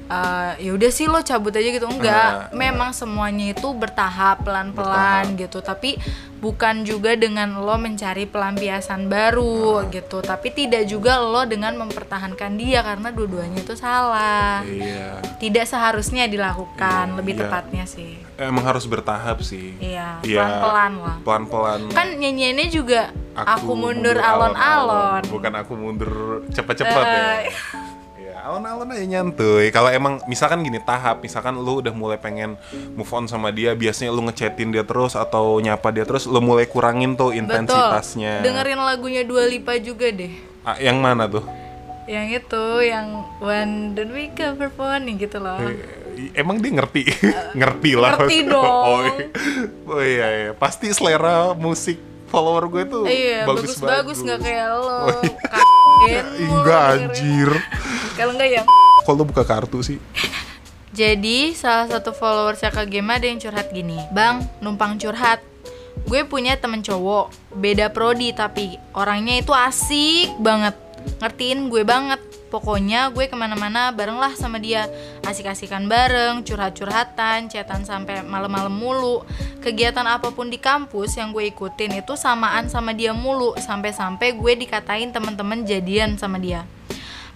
eh, 0.08 0.52
ya 0.64 0.72
udah 0.72 0.90
sih 0.90 1.06
lo 1.06 1.20
cabut 1.20 1.52
aja 1.52 1.68
gitu 1.68 1.86
enggak. 1.86 2.50
Ah, 2.50 2.56
Memang 2.56 2.92
semuanya 2.92 3.52
itu 3.52 3.68
bertahap 3.72 4.42
pelan-pelan 4.42 5.36
gitu. 5.36 5.60
Tapi 5.60 6.00
bukan 6.38 6.86
juga 6.86 7.14
dengan 7.14 7.58
lo 7.58 7.76
mencari 7.76 8.24
pelampiasan 8.24 9.08
baru 9.08 9.84
Ah. 9.84 9.90
gitu. 9.90 10.22
Tapi 10.22 10.48
tidak 10.50 10.86
juga 10.86 11.18
lo 11.18 11.44
dengan 11.44 11.76
mempertahankan 11.78 12.56
dia 12.56 12.82
karena 12.82 13.10
dua-duanya 13.10 13.60
itu 13.60 13.74
salah. 13.74 14.62
Iya. 14.64 15.20
Tidak 15.38 15.66
seharusnya 15.66 16.26
dilakukan, 16.26 17.18
lebih 17.18 17.38
iya. 17.38 17.42
tepatnya 17.46 17.84
sih. 17.84 18.16
Emang 18.38 18.64
harus 18.64 18.86
bertahap 18.86 19.42
sih. 19.42 19.74
Iya, 19.82 20.22
Iya. 20.22 20.40
pelan-pelan 20.46 20.94
lah. 21.02 21.16
Pelan-pelan. 21.26 21.80
Kan 21.90 22.08
nyanyiannya 22.16 22.68
juga 22.70 23.10
aku, 23.34 23.74
mundur 23.74 24.18
alon-alon. 24.18 25.26
Bukan 25.26 25.54
aku 25.58 25.74
mundur 25.74 26.12
cepet-cepet 26.54 27.02
ya. 27.02 27.50
Ya, 28.38 28.53
alon-alon 28.53 28.94
aja 28.94 29.01
nyantuy. 29.01 29.74
Kalau 29.74 29.89
emang 29.89 30.22
misalkan 30.29 30.62
gini 30.62 30.77
tahap, 30.77 31.25
misalkan 31.25 31.58
lu 31.58 31.82
udah 31.82 31.89
mulai 31.89 32.22
pengen 32.22 32.53
move 32.94 33.10
on 33.10 33.25
sama 33.25 33.50
dia, 33.50 33.74
biasanya 33.74 34.13
lu 34.13 34.22
ngechatin 34.29 34.70
dia 34.70 34.86
terus 34.86 35.17
atau 35.17 35.58
nyapa 35.58 35.89
dia 35.89 36.06
terus, 36.06 36.29
lu 36.29 36.38
mulai 36.38 36.70
kurangin 36.70 37.17
tuh 37.17 37.34
intensitasnya. 37.34 38.46
Betul. 38.46 38.53
Dengerin 38.53 38.82
lagunya 38.86 39.25
Dua 39.25 39.41
Lipa 39.50 39.82
juga 39.82 40.13
deh. 40.13 40.29
Ah, 40.62 40.77
yang 40.77 41.01
mana 41.01 41.25
tuh? 41.25 41.41
Yang 42.06 42.46
itu, 42.46 42.65
yang 42.86 43.25
When 43.41 43.98
Don't 43.98 44.13
We 44.13 44.29
Cover 44.29 44.70
Phone 44.70 45.17
gitu 45.17 45.41
loh. 45.41 45.58
Eh, 45.58 46.29
Emang 46.38 46.62
dia 46.62 46.77
ngerti? 46.77 47.10
ngerti 47.58 47.91
lah. 47.98 48.22
ngerti 48.22 48.38
dong. 48.53 48.86
oh, 48.86 49.01
iya. 49.01 49.25
oh 49.82 50.01
iya, 50.06 50.27
iya. 50.29 50.51
Pasti 50.53 50.94
selera 50.94 51.58
musik 51.58 51.98
follower 52.27 52.67
gue 52.67 52.84
tuh 52.88 53.03
Iya, 53.07 53.48
bagus-bagus. 53.48 53.81
bagus-bagus 53.81 54.17
nggak 54.24 54.39
kayak 54.43 54.67
lo. 54.75 54.84
Oh, 54.84 55.22
iya. 56.07 56.22
Enggak 56.43 56.84
anjir. 56.93 57.50
Kalau 58.15 58.31
enggak 58.36 58.50
ya. 58.51 58.63
Lu 59.07 59.24
buka 59.24 59.48
kartu 59.48 59.79
sih? 59.79 59.98
Jadi 60.91 61.53
salah 61.55 61.88
satu 61.88 62.12
follower 62.12 62.57
Saka 62.57 62.84
Game 62.84 63.07
ada 63.07 63.24
yang 63.24 63.38
curhat 63.38 63.69
gini 63.69 64.01
Bang, 64.10 64.43
numpang 64.60 64.98
curhat 64.98 65.39
Gue 66.10 66.25
punya 66.25 66.57
temen 66.57 66.81
cowok 66.81 67.29
Beda 67.53 67.93
prodi 67.93 68.34
tapi 68.34 68.75
orangnya 68.98 69.38
itu 69.38 69.53
asik 69.53 70.36
banget 70.41 70.74
Ngertiin 71.22 71.69
gue 71.69 71.86
banget 71.86 72.17
Pokoknya 72.50 73.12
gue 73.13 73.29
ke 73.29 73.36
mana-mana 73.36 73.91
bareng 73.93 74.17
lah 74.17 74.34
sama 74.34 74.57
dia 74.57 74.89
Asik-asikan 75.27 75.91
bareng, 75.91 76.48
curhat-curhatan, 76.48 77.51
chatan 77.51 77.84
sampai 77.84 78.24
malam-malam 78.24 78.72
mulu 78.72 79.27
Kegiatan 79.60 80.07
apa 80.07 80.31
pun 80.31 80.48
di 80.48 80.55
kampus 80.55 81.19
yang 81.19 81.36
gue 81.36 81.51
ikutin 81.51 82.00
itu 82.00 82.15
samaan 82.15 82.72
sama 82.72 82.96
dia 82.96 83.12
mulu 83.12 83.51
Sampai-sampai 83.60 84.39
gue 84.39 84.53
dikatain 84.55 85.12
temen-temen 85.12 85.67
jadian 85.67 86.15
sama 86.15 86.39
dia 86.39 86.63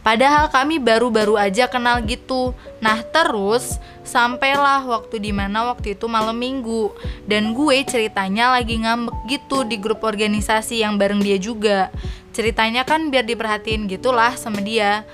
Padahal 0.02 0.50
kami 0.50 0.82
baru-baru 0.82 1.38
aja 1.38 1.70
kenal 1.70 2.02
gitu. 2.02 2.58
Nah 2.82 3.06
terus 3.06 3.78
sampailah 4.02 4.82
waktu 4.82 5.22
di 5.22 5.30
mana 5.30 5.70
waktu 5.70 5.94
itu 5.94 6.10
malam 6.10 6.42
minggu 6.42 6.90
dan 7.30 7.54
gue 7.54 7.86
ceritanya 7.86 8.58
lagi 8.58 8.82
ngambek 8.82 9.14
gitu 9.30 9.62
di 9.62 9.78
grup 9.78 10.02
organisasi 10.02 10.82
yang 10.82 10.98
bareng 10.98 11.22
dia 11.22 11.38
juga. 11.38 11.94
Ceritanya 12.34 12.82
kan 12.82 13.14
biar 13.14 13.30
diperhatiin 13.30 13.86
gitulah 13.86 14.34
sama 14.34 14.66
dia. 14.66 15.06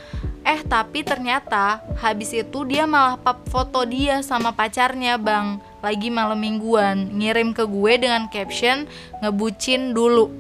Eh 0.48 0.64
tapi 0.64 1.04
ternyata 1.04 1.84
habis 2.00 2.32
itu 2.32 2.64
dia 2.64 2.88
malah 2.88 3.20
pap 3.20 3.44
foto 3.52 3.84
dia 3.84 4.24
sama 4.24 4.56
pacarnya 4.56 5.20
bang 5.20 5.60
lagi 5.84 6.08
malam 6.08 6.40
mingguan 6.40 7.12
ngirim 7.20 7.52
ke 7.52 7.68
gue 7.68 7.94
dengan 8.00 8.32
caption 8.32 8.88
ngebucin 9.20 9.92
dulu. 9.92 10.32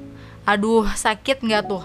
Aduh 0.48 0.88
sakit 0.88 1.44
nggak 1.44 1.68
tuh? 1.68 1.84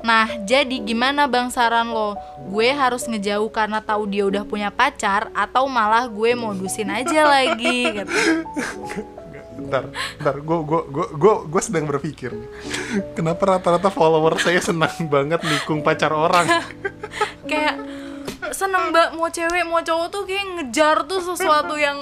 Nah, 0.00 0.30
jadi 0.48 0.80
gimana 0.80 1.28
bang 1.28 1.52
saran 1.52 1.92
lo? 1.92 2.16
Gue 2.48 2.72
harus 2.72 3.04
ngejauh 3.04 3.52
karena 3.52 3.84
tahu 3.84 4.08
dia 4.08 4.24
udah 4.24 4.48
punya 4.48 4.72
pacar 4.72 5.28
atau 5.36 5.68
malah 5.68 6.08
gue 6.08 6.32
modusin 6.38 6.88
aja 6.88 7.28
lagi? 7.28 8.00
Gitu. 8.00 8.16
Bentar, 9.58 9.90
bentar, 10.16 10.36
gue 10.38 10.58
gue 10.64 10.80
gue 10.88 11.06
gue 11.18 11.34
gue 11.50 11.62
sedang 11.66 11.84
berpikir. 11.84 12.32
Kenapa 13.12 13.58
rata-rata 13.58 13.90
follower 13.90 14.40
saya 14.40 14.62
senang 14.62 14.94
banget 15.10 15.42
nikung 15.44 15.84
pacar 15.84 16.14
orang? 16.14 16.46
Kayak 17.48 17.74
seneng 18.52 18.92
mbak 18.92 19.16
mau 19.16 19.28
cewek 19.32 19.64
mau 19.64 19.80
cowok 19.80 20.06
tuh 20.12 20.22
kayak 20.28 20.44
ngejar 20.60 20.96
tuh 21.08 21.20
sesuatu 21.24 21.74
yang 21.80 21.96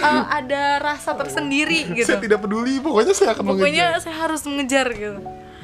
uh, 0.00 0.24
ada 0.32 0.80
rasa 0.80 1.12
tersendiri 1.14 1.92
gitu. 1.92 2.08
Saya 2.08 2.22
tidak 2.22 2.40
peduli, 2.42 2.80
pokoknya 2.80 3.12
saya 3.12 3.36
akan 3.36 3.44
Pokoknya 3.54 3.96
mengejar. 3.96 4.02
saya 4.02 4.16
harus 4.16 4.42
mengejar 4.48 4.86
gitu. 4.92 5.20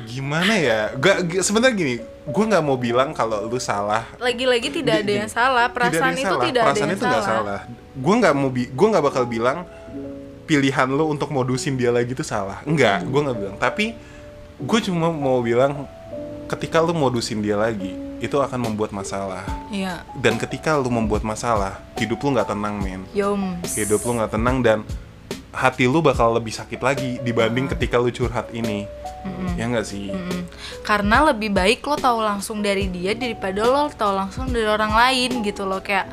Gimana 0.09 0.55
ya? 0.57 0.81
Gak, 0.97 1.17
gak 1.29 1.43
sebenarnya 1.45 1.75
gini, 1.77 1.95
gue 2.05 2.45
nggak 2.49 2.65
mau 2.65 2.77
bilang 2.81 3.13
kalau 3.13 3.45
lu 3.45 3.61
salah. 3.61 4.09
Lagi-lagi 4.17 4.73
tidak 4.73 5.05
ada 5.05 5.05
Gini, 5.05 5.21
yang 5.21 5.31
salah, 5.31 5.67
perasaan 5.69 6.13
ada 6.13 6.17
yang 6.17 6.17
itu 6.17 6.29
salah. 6.29 6.45
tidak 6.49 6.63
Perasaan 6.65 6.77
ada 6.77 6.89
yang 6.89 6.97
itu 6.97 7.05
nggak 7.05 7.25
salah. 7.25 7.61
Gue 7.99 8.15
nggak 8.17 8.35
mau 8.37 8.49
bi, 8.49 8.63
gue 8.73 8.87
nggak 8.89 9.05
bakal 9.05 9.25
bilang 9.29 9.59
pilihan 10.49 10.89
lu 10.89 11.05
untuk 11.13 11.29
modusin 11.29 11.77
dia 11.77 11.93
lagi 11.93 12.17
itu 12.17 12.25
salah. 12.25 12.65
Enggak, 12.65 13.05
gue 13.05 13.21
nggak 13.21 13.37
bilang. 13.37 13.57
Tapi 13.61 13.93
gue 14.59 14.79
cuma 14.89 15.13
mau 15.13 15.45
bilang 15.45 15.85
ketika 16.49 16.81
lu 16.81 16.97
modusin 16.97 17.45
dia 17.45 17.61
lagi, 17.61 17.93
itu 18.19 18.37
akan 18.39 18.71
membuat 18.71 18.91
masalah. 18.91 19.47
Iya, 19.71 20.03
Dan 20.19 20.39
ketika 20.39 20.75
lu 20.75 20.91
membuat 20.91 21.23
masalah, 21.23 21.79
hidup 21.99 22.19
lu 22.23 22.35
nggak 22.35 22.51
tenang, 22.51 22.83
men. 22.83 23.03
yoms. 23.15 23.79
Hidup 23.79 24.03
lu 24.03 24.19
nggak 24.19 24.35
tenang 24.35 24.63
dan 24.63 24.79
hati 25.55 25.91
lu 25.91 25.99
bakal 25.99 26.35
lebih 26.35 26.55
sakit 26.55 26.79
lagi 26.83 27.19
dibanding 27.23 27.67
ketika 27.71 27.99
lu 27.99 28.11
curhat 28.11 28.51
ini. 28.55 28.87
Ya 29.59 29.67
nggak 29.67 29.87
sih? 29.87 30.15
Mm. 30.15 30.47
Karena 30.87 31.27
lebih 31.35 31.51
baik 31.51 31.83
lo 31.85 31.99
tahu 31.99 32.23
langsung 32.23 32.63
dari 32.63 32.87
dia 32.87 33.13
daripada 33.19 33.67
lo 33.67 33.91
tahu 33.91 34.13
langsung 34.15 34.47
dari 34.49 34.67
orang 34.67 34.95
lain 34.95 35.43
gitu 35.43 35.67
loh 35.67 35.83
kayak 35.83 36.07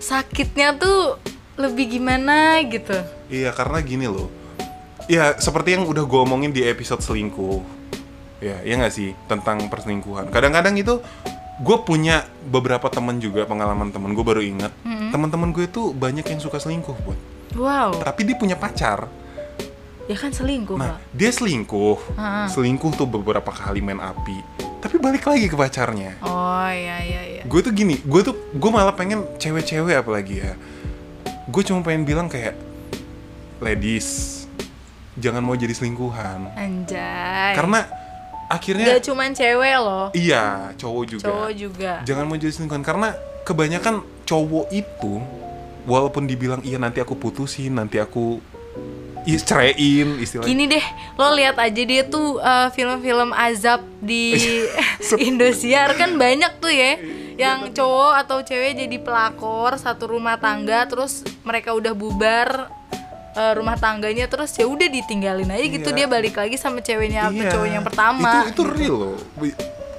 sakitnya 0.00 0.76
tuh 0.76 1.16
lebih 1.56 1.96
gimana 1.96 2.60
gitu. 2.68 2.94
Iya 3.32 3.52
karena 3.52 3.80
gini 3.84 4.08
loh 4.08 4.40
Ya 5.10 5.34
seperti 5.42 5.74
yang 5.74 5.90
udah 5.90 6.06
gue 6.06 6.20
omongin 6.22 6.54
di 6.54 6.62
episode 6.62 7.02
selingkuh 7.02 7.79
Ya, 8.40 8.56
ya 8.64 8.74
nggak 8.80 8.92
sih? 8.92 9.12
Tentang 9.28 9.68
perselingkuhan. 9.68 10.32
Kadang-kadang 10.32 10.74
itu 10.80 11.04
gue 11.60 11.76
punya 11.84 12.24
beberapa 12.48 12.88
temen 12.88 13.20
juga 13.20 13.44
pengalaman 13.44 13.92
temen 13.92 14.16
gue 14.16 14.24
baru 14.24 14.40
inget 14.40 14.72
Teman-teman 15.12 15.52
gue 15.52 15.68
itu 15.68 15.92
banyak 15.92 16.24
yang 16.24 16.40
suka 16.40 16.56
selingkuh 16.56 16.96
buat. 17.04 17.20
Wow, 17.58 18.00
Tapi 18.00 18.24
dia 18.24 18.38
punya 18.38 18.54
pacar. 18.54 19.10
Ya 20.06 20.16
kan 20.18 20.30
selingkuh 20.30 20.78
Nah 20.78 21.02
dia 21.12 21.30
selingkuh. 21.30 21.98
Heeh. 22.16 22.46
Selingkuh 22.50 22.94
tuh 22.94 23.06
beberapa 23.10 23.50
kali 23.50 23.82
main 23.82 23.98
api. 23.98 24.40
Tapi 24.80 24.96
balik 24.96 25.28
lagi 25.28 25.50
ke 25.50 25.54
pacarnya. 25.58 26.16
Oh 26.24 26.70
iya 26.70 27.02
iya 27.04 27.22
iya. 27.26 27.42
gue 27.44 27.60
tuh 27.60 27.74
gini 27.74 28.00
gue 28.00 28.20
tuh 28.24 28.34
gue 28.54 28.70
malah 28.70 28.94
pengen 28.94 29.26
cewek-cewek 29.36 30.00
apalagi 30.00 30.46
ya. 30.46 30.54
Gue 31.50 31.66
cuma 31.66 31.82
pengen 31.82 32.06
bilang 32.06 32.30
kayak 32.30 32.54
ladies 33.60 34.40
jangan 35.18 35.42
mau 35.42 35.58
jadi 35.58 35.74
selingkuhan. 35.74 36.54
Anjay. 36.54 37.52
karena 37.58 37.99
akhirnya 38.50 38.98
Gak 38.98 39.06
cuman 39.06 39.30
cewek 39.30 39.76
loh, 39.78 40.06
iya 40.10 40.74
cowok 40.74 41.04
juga. 41.06 41.24
Cowok 41.30 41.50
juga. 41.54 41.92
jangan 42.02 42.24
mau 42.26 42.34
jadi 42.34 42.50
selingkuhan 42.50 42.82
karena 42.82 43.14
kebanyakan 43.46 44.02
cowok 44.26 44.66
itu 44.74 45.22
walaupun 45.86 46.26
dibilang 46.28 46.60
iya 46.66 46.76
nanti 46.76 46.98
aku 47.00 47.16
putusin 47.16 47.78
nanti 47.78 47.96
aku 48.02 48.42
iya, 49.24 49.38
ceraiin 49.40 50.18
istilahnya. 50.20 50.48
Gini 50.48 50.64
deh, 50.68 50.84
lo 51.16 51.32
lihat 51.36 51.56
aja 51.60 51.82
dia 51.82 52.02
tuh 52.06 52.40
uh, 52.40 52.68
film-film 52.72 53.30
azab 53.36 53.84
di 54.00 54.34
Indosiar. 55.28 55.94
Kan 55.96 56.16
banyak 56.16 56.58
tuh 56.58 56.72
ya, 56.72 56.96
yang 57.36 57.72
cowok 57.72 58.12
atau 58.26 58.38
cewek 58.44 58.76
jadi 58.76 58.96
pelakor 59.00 59.76
satu 59.76 60.16
rumah 60.16 60.40
tangga, 60.40 60.84
terus 60.88 61.24
mereka 61.44 61.76
udah 61.76 61.92
bubar 61.92 62.79
uh, 63.40 63.52
rumah 63.56 63.74
tangganya, 63.74 64.28
terus 64.28 64.52
ya 64.52 64.64
udah 64.64 64.84
ditinggalin 64.86 65.48
aja 65.48 65.64
gitu 65.64 65.88
Iya. 65.88 65.96
dia 65.96 66.06
balik 66.06 66.36
lagi 66.36 66.54
sama 66.54 66.78
ceweknya 66.78 67.26
atau 67.26 67.40
Iya. 67.40 67.50
cowok 67.50 67.68
yang 67.70 67.82
pertama. 67.82 68.30
Itu 68.44 68.52
itu 68.52 68.62
real 68.68 68.94
loh. 68.94 69.16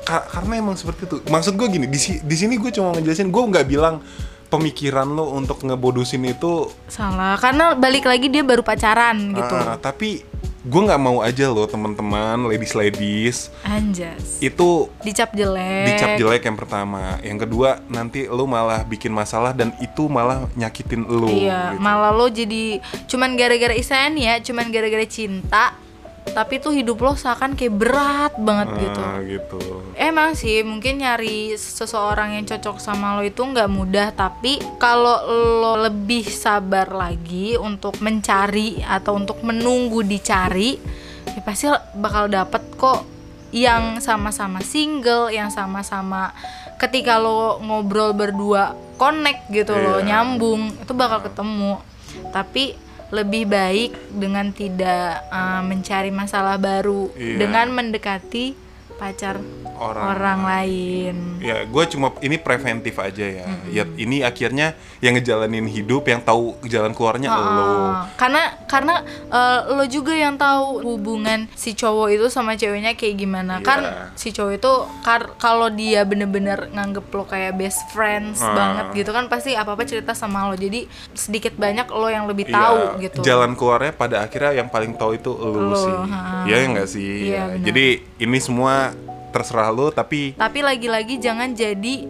Ka- 0.01 0.25
karena 0.27 0.53
emang 0.55 0.75
seperti 0.75 1.01
itu. 1.03 1.17
Maksud 1.25 1.53
gue 1.55 1.67
gini, 1.67 1.85
di, 1.85 1.97
si- 1.97 2.21
di 2.21 2.35
sini 2.35 2.55
gue 2.55 2.69
cuma 2.69 2.91
ngejelasin, 2.91 3.27
gue 3.27 3.43
nggak 3.43 3.65
bilang 3.65 4.01
pemikiran 4.47 5.07
lo 5.07 5.31
untuk 5.31 5.57
ngebodusin 5.59 6.27
itu, 6.27 6.67
Salah, 6.85 7.35
karena 7.35 7.71
balik 7.73 8.03
lagi 8.03 8.27
dia 8.27 8.43
baru 8.43 8.61
pacaran 8.61 9.31
gitu. 9.31 9.55
ah, 9.55 9.79
tapi 9.79 10.27
gue 10.61 10.77
nggak 10.77 11.01
mau 11.01 11.25
aja 11.25 11.49
loh 11.49 11.65
teman-teman 11.65 12.45
ladies 12.45 12.77
ladies 12.77 13.37
Anjas. 13.65 14.37
itu 14.37 14.93
Dicap 15.01 15.33
jelek. 15.33 15.89
dicap 15.89 16.13
jelek 16.21 16.45
yang 16.45 16.53
pertama 16.53 17.17
yang 17.25 17.41
kedua 17.41 17.81
nanti 17.89 18.29
lu 18.29 18.45
malah 18.45 18.85
bikin 18.85 19.09
masalah 19.09 19.57
dan 19.57 19.73
itu 19.81 20.05
malah 20.05 20.45
nyakitin 20.53 21.01
lu 21.09 21.25
Iya, 21.25 21.73
gitu. 21.73 21.81
malah 21.81 22.13
lo 22.13 22.29
jadi 22.29 22.77
cuman 23.09 23.33
gara-gara 23.33 23.73
nih 23.73 24.25
ya, 24.29 24.35
cuman 24.37 24.69
gara-gara 24.69 25.05
cinta, 25.09 25.73
tapi 26.31 26.61
tuh 26.63 26.71
hidup 26.71 27.01
lo 27.01 27.17
seakan 27.17 27.59
kayak 27.59 27.75
berat 27.75 28.33
banget 28.39 28.67
gitu. 28.87 29.01
Ah, 29.01 29.19
gitu 29.19 29.59
Emang 29.97 30.37
sih 30.37 30.63
mungkin 30.63 31.03
nyari 31.03 31.57
seseorang 31.59 32.39
yang 32.39 32.45
cocok 32.47 32.79
sama 32.79 33.19
lo 33.19 33.21
itu 33.25 33.41
nggak 33.43 33.67
mudah 33.67 34.15
tapi 34.15 34.61
kalau 34.79 35.17
lo 35.59 35.73
lebih 35.81 36.23
sabar 36.23 36.87
lagi 36.93 37.59
untuk 37.59 37.99
mencari 37.99 38.79
atau 38.79 39.19
untuk 39.19 39.43
menunggu 39.43 40.01
dicari 40.05 40.79
ya 41.27 41.41
pasti 41.43 41.67
bakal 41.99 42.31
dapet 42.31 42.63
kok 42.79 43.03
yang 43.51 43.99
sama-sama 43.99 44.63
single 44.63 45.27
yang 45.29 45.51
sama-sama 45.51 46.31
ketika 46.79 47.19
lo 47.19 47.59
ngobrol 47.59 48.15
berdua 48.15 48.73
connect 48.95 49.51
gitu 49.51 49.75
lo 49.75 49.99
Iya. 49.99 50.07
nyambung 50.07 50.71
itu 50.81 50.93
bakal 50.95 51.21
ketemu 51.27 51.77
tapi 52.31 52.73
lebih 53.11 53.43
baik 53.45 53.91
dengan 54.09 54.49
tidak 54.49 55.19
uh, 55.27 55.59
mencari 55.61 56.09
masalah 56.09 56.55
baru 56.55 57.11
Iya. 57.13 57.37
dengan 57.37 57.67
mendekati 57.69 58.55
pacar 58.95 59.37
Orang. 59.81 60.13
Orang, 60.13 60.39
lain. 60.45 61.15
ya 61.41 61.65
gue 61.65 61.83
cuma 61.89 62.13
ini 62.21 62.37
preventif 62.37 62.93
aja 62.95 63.25
ya. 63.25 63.49
Ya 63.67 63.83
ini 63.97 64.21
akhirnya 64.21 64.77
yang 64.99 65.17
ngejalanin 65.17 65.65
hidup 65.65 66.05
yang 66.05 66.21
tahu 66.21 66.53
jalan 66.63 66.93
keluarnya 66.93 67.27
lo. 67.27 67.41
Ah, 67.89 68.05
karena 68.13 68.43
karena 68.69 68.95
uh, 69.27 69.73
lo 69.73 69.83
juga 69.85 70.13
yang 70.13 70.37
tahu 70.37 70.85
hubungan 70.85 71.49
si 71.53 71.73
cowok 71.73 72.13
itu 72.13 72.25
sama 72.29 72.53
ceweknya 72.53 72.93
kayak 72.93 73.15
gimana. 73.17 73.57
Iya. 73.57 73.65
kan 73.65 73.79
si 74.13 74.29
cowok 74.29 74.53
itu 74.53 74.73
kalau 75.35 75.67
dia 75.67 76.05
bener-bener 76.05 76.69
nganggep 76.69 77.09
lo 77.09 77.25
kayak 77.25 77.57
best 77.57 77.89
friends 77.89 78.37
Ah. 78.39 78.53
banget 78.53 78.85
gitu 79.01 79.09
kan 79.09 79.25
pasti 79.25 79.57
apa 79.57 79.73
apa 79.73 79.81
cerita 79.81 80.13
sama 80.13 80.45
lo. 80.45 80.53
Jadi 80.53 80.85
sedikit 81.11 81.57
banyak 81.57 81.89
lo 81.89 82.05
yang 82.05 82.29
lebih 82.29 82.45
Iya, 82.45 82.53
tahu 82.53 82.79
gitu. 83.01 83.19
Jalan 83.23 83.57
keluarnya 83.57 83.91
pada 83.91 84.21
akhirnya 84.21 84.61
yang 84.61 84.69
paling 84.69 84.93
tahu 84.93 85.15
itu 85.15 85.31
lo, 85.31 85.73
Lo, 85.73 85.75
sih. 85.75 85.95
ha. 86.05 86.45
ya 86.45 86.55
enggak 86.61 86.85
sih? 86.85 87.33
Iya, 87.33 87.57
Ya. 87.57 87.65
jadi 87.65 87.85
ini 88.19 88.37
semua 88.37 88.93
terserah 89.31 89.71
lo 89.71 89.89
tapi 89.89 90.35
tapi 90.35 90.59
lagi-lagi 90.61 91.17
jangan 91.17 91.55
jadi 91.55 92.05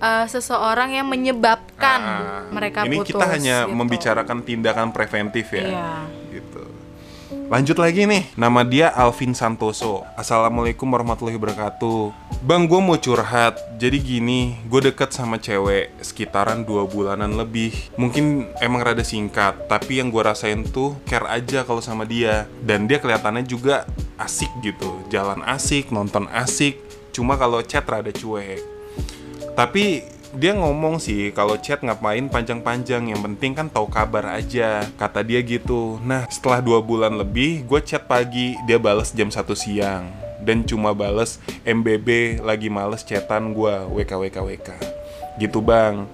uh, 0.00 0.26
seseorang 0.28 0.92
yang 0.92 1.08
menyebabkan 1.08 2.00
ah, 2.00 2.44
mereka 2.52 2.84
ini 2.84 3.00
putus 3.00 3.16
kita 3.16 3.26
hanya 3.26 3.56
gitu. 3.64 3.74
membicarakan 3.74 4.38
tindakan 4.44 4.88
preventif 4.92 5.48
ya 5.52 5.64
Iya. 5.66 5.90
gitu 6.36 6.62
lanjut 7.46 7.78
lagi 7.78 8.10
nih 8.10 8.26
nama 8.34 8.66
dia 8.66 8.90
Alvin 8.90 9.30
Santoso. 9.30 10.02
Assalamualaikum 10.18 10.90
warahmatullahi 10.90 11.38
wabarakatuh. 11.38 12.10
Bang 12.42 12.66
gue 12.66 12.80
mau 12.82 12.98
curhat. 12.98 13.58
Jadi 13.76 13.98
gini 14.02 14.56
Gue 14.66 14.80
deket 14.80 15.12
sama 15.12 15.36
cewek 15.36 15.94
Sekitaran 16.02 16.66
dua 16.66 16.86
bulanan 16.86 17.38
lebih. 17.38 17.74
Mungkin 17.94 18.50
emang 18.58 18.82
rada 18.82 19.04
singkat 19.06 19.68
Tapi 19.70 20.00
yang 20.02 20.10
gue 20.10 20.22
rasain 20.22 20.66
tuh 20.66 20.98
Care 21.06 21.26
aja 21.30 21.62
kalau 21.62 21.82
sama 21.82 22.02
dia. 22.02 22.50
Dan 22.62 22.90
dia 22.90 22.98
kelihatannya 22.98 23.46
juga 23.46 23.86
asik 24.18 24.50
gitu. 24.66 25.06
Jalan 25.10 25.42
asik 25.46 25.94
Nonton 25.94 26.26
asik. 26.34 26.82
Cuma 27.14 27.38
kalau 27.38 27.62
chat 27.62 27.86
rada 27.86 28.10
cuek. 28.10 28.62
Tapi 29.56 30.04
dia 30.36 30.52
ngomong 30.52 31.00
sih 31.00 31.32
kalau 31.32 31.56
chat 31.56 31.80
ngapain 31.80 32.28
panjang-panjang 32.28 33.08
yang 33.08 33.24
penting 33.24 33.56
kan 33.56 33.72
tahu 33.72 33.88
kabar 33.88 34.36
aja 34.36 34.84
kata 35.00 35.24
dia 35.24 35.40
gitu. 35.40 35.96
Nah 36.04 36.28
setelah 36.28 36.60
dua 36.60 36.84
bulan 36.84 37.16
lebih 37.16 37.64
gue 37.64 37.80
chat 37.80 38.04
pagi 38.04 38.52
dia 38.68 38.76
bales 38.76 39.16
jam 39.16 39.32
1 39.32 39.40
siang. 39.56 40.04
Dan 40.46 40.62
cuma 40.62 40.92
bales 40.92 41.40
MBB 41.64 42.38
lagi 42.44 42.68
males 42.68 43.02
chatan 43.02 43.56
gue 43.56 43.74
WK 43.96 44.12
WK 44.28 44.36
WK 44.44 44.68
gitu 45.40 45.64
bang. 45.64 46.04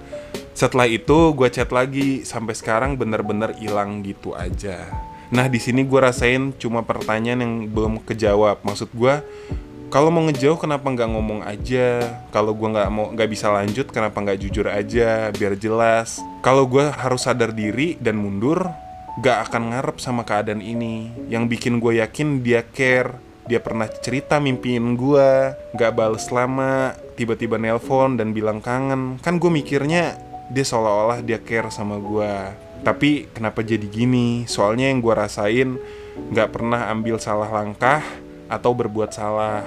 Setelah 0.55 0.87
itu 0.87 1.35
gue 1.35 1.49
chat 1.50 1.69
lagi 1.75 2.23
sampai 2.23 2.55
sekarang 2.55 2.95
bener-bener 2.95 3.52
hilang 3.59 4.07
gitu 4.07 4.33
aja. 4.38 4.87
Nah 5.35 5.50
di 5.50 5.58
sini 5.58 5.82
gue 5.82 6.00
rasain 6.00 6.54
cuma 6.56 6.87
pertanyaan 6.87 7.43
yang 7.43 7.54
belum 7.67 8.04
kejawab. 8.06 8.63
Maksud 8.63 8.95
gue 8.95 9.15
kalau 9.93 10.09
mau 10.09 10.25
ngejauh 10.25 10.57
kenapa 10.57 10.89
nggak 10.89 11.11
ngomong 11.13 11.45
aja? 11.45 12.00
Kalau 12.33 12.57
gue 12.57 12.65
nggak 12.65 12.89
mau 12.89 13.13
nggak 13.13 13.28
bisa 13.28 13.52
lanjut 13.52 13.93
kenapa 13.93 14.25
nggak 14.25 14.41
jujur 14.41 14.65
aja 14.65 15.28
biar 15.37 15.52
jelas? 15.61 16.17
Kalau 16.41 16.65
gue 16.65 16.89
harus 16.89 17.28
sadar 17.28 17.52
diri 17.52 18.00
dan 18.00 18.17
mundur 18.17 18.73
nggak 19.21 19.52
akan 19.52 19.76
ngarep 19.76 20.00
sama 20.00 20.25
keadaan 20.25 20.65
ini. 20.65 21.13
Yang 21.28 21.45
bikin 21.52 21.76
gue 21.76 22.00
yakin 22.00 22.41
dia 22.41 22.65
care 22.65 23.21
dia 23.45 23.61
pernah 23.61 23.85
cerita 23.85 24.41
mimpiin 24.41 24.97
gue 24.97 25.52
nggak 25.76 25.93
bales 25.93 26.25
lama 26.33 26.97
tiba-tiba 27.21 27.61
nelpon 27.61 28.17
dan 28.17 28.33
bilang 28.33 28.65
kangen. 28.65 29.21
Kan 29.21 29.37
gue 29.37 29.52
mikirnya 29.52 30.17
dia 30.49 30.65
seolah-olah 30.65 31.21
dia 31.21 31.37
care 31.37 31.69
sama 31.69 32.00
gue 32.00 32.33
tapi 32.81 33.28
kenapa 33.31 33.61
jadi 33.61 33.85
gini? 33.85 34.49
Soalnya 34.49 34.89
yang 34.89 35.05
gue 35.05 35.13
rasain 35.13 35.76
nggak 36.33 36.49
pernah 36.49 36.89
ambil 36.89 37.21
salah 37.21 37.52
langkah 37.52 38.00
atau 38.52 38.76
berbuat 38.76 39.08
salah. 39.08 39.65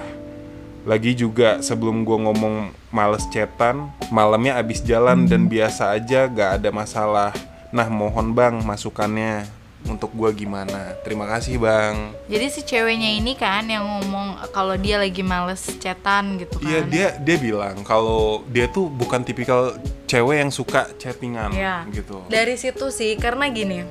Lagi 0.86 1.18
juga 1.18 1.58
sebelum 1.58 2.06
gue 2.06 2.14
ngomong 2.14 2.54
males 2.94 3.26
cetan, 3.28 3.90
malamnya 4.08 4.54
abis 4.54 4.78
jalan 4.80 5.26
dan 5.26 5.50
biasa 5.50 5.90
aja 5.90 6.30
gak 6.30 6.62
ada 6.62 6.70
masalah. 6.70 7.34
Nah 7.74 7.90
mohon 7.90 8.30
bang 8.30 8.62
masukannya 8.62 9.50
untuk 9.82 10.14
gue 10.14 10.46
gimana? 10.46 10.94
Terima 11.02 11.26
kasih 11.26 11.58
bang. 11.58 12.14
Jadi 12.30 12.46
si 12.48 12.62
ceweknya 12.62 13.18
ini 13.18 13.34
kan 13.34 13.66
yang 13.66 13.82
ngomong 13.82 14.38
kalau 14.54 14.78
dia 14.78 15.02
lagi 15.02 15.26
males 15.26 15.66
chatan 15.82 16.38
gitu 16.38 16.62
kan. 16.62 16.70
Iya 16.70 16.80
dia 16.86 17.08
dia 17.18 17.36
bilang 17.36 17.82
kalau 17.82 18.46
dia 18.46 18.70
tuh 18.70 18.86
bukan 18.86 19.26
tipikal 19.26 19.74
cewek 20.06 20.38
yang 20.38 20.54
suka 20.54 20.86
chattingan 20.94 21.50
Iya. 21.50 21.82
gitu. 21.90 22.22
Dari 22.30 22.54
situ 22.54 22.94
sih 22.94 23.18
karena 23.18 23.50
gini. 23.50 23.82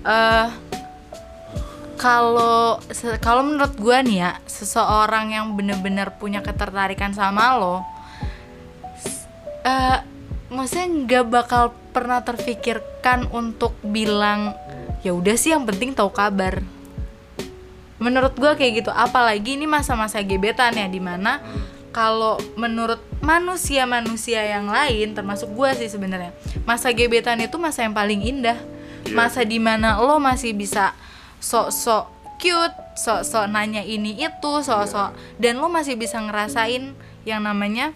eh 0.00 0.46
kalau 2.00 2.80
kalau 3.20 3.44
menurut 3.44 3.76
gua 3.76 4.00
nih 4.00 4.24
ya, 4.24 4.32
seseorang 4.48 5.36
yang 5.36 5.52
bener-bener 5.52 6.16
punya 6.16 6.40
ketertarikan 6.40 7.12
sama 7.12 7.60
lo 7.60 7.84
eh 9.60 10.00
maksudnya 10.48 10.88
nggak 10.88 11.24
bakal 11.28 11.76
pernah 11.92 12.24
terfikirkan 12.24 13.28
untuk 13.28 13.76
bilang 13.84 14.56
ya 15.04 15.12
udah 15.12 15.36
sih 15.36 15.52
yang 15.52 15.68
penting 15.68 15.92
tahu 15.92 16.08
kabar. 16.08 16.64
Menurut 18.00 18.32
gua 18.40 18.56
kayak 18.56 18.80
gitu, 18.80 18.90
apalagi 18.90 19.60
ini 19.60 19.68
masa-masa 19.68 20.24
gebetan 20.24 20.72
ya 20.72 20.88
di 20.88 21.04
mana 21.04 21.44
kalau 21.92 22.40
menurut 22.56 23.04
manusia-manusia 23.20 24.40
yang 24.48 24.72
lain 24.72 25.12
termasuk 25.12 25.52
gua 25.52 25.76
sih 25.76 25.92
sebenarnya 25.92 26.32
masa 26.64 26.88
gebetan 26.96 27.36
itu 27.44 27.60
masa 27.60 27.84
yang 27.84 27.92
paling 27.92 28.24
indah 28.24 28.56
Iya. 29.04 29.16
masa 29.16 29.40
di 29.42 29.58
mana 29.58 29.98
lo 29.98 30.20
masih 30.20 30.52
bisa 30.52 30.92
sok-sok 31.40 32.20
cute 32.40 32.76
sok-sok 32.96 33.48
nanya 33.52 33.84
ini 33.84 34.16
itu 34.16 34.52
sok-sok. 34.64 35.16
Dan 35.36 35.60
lo 35.60 35.68
masih 35.68 35.96
bisa 35.96 36.20
ngerasain 36.20 36.96
yang 37.24 37.44
namanya 37.44 37.92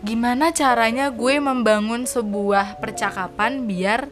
gimana 0.00 0.48
caranya 0.50 1.12
gue 1.12 1.36
membangun 1.38 2.08
sebuah 2.08 2.80
percakapan 2.80 3.68
biar 3.68 4.08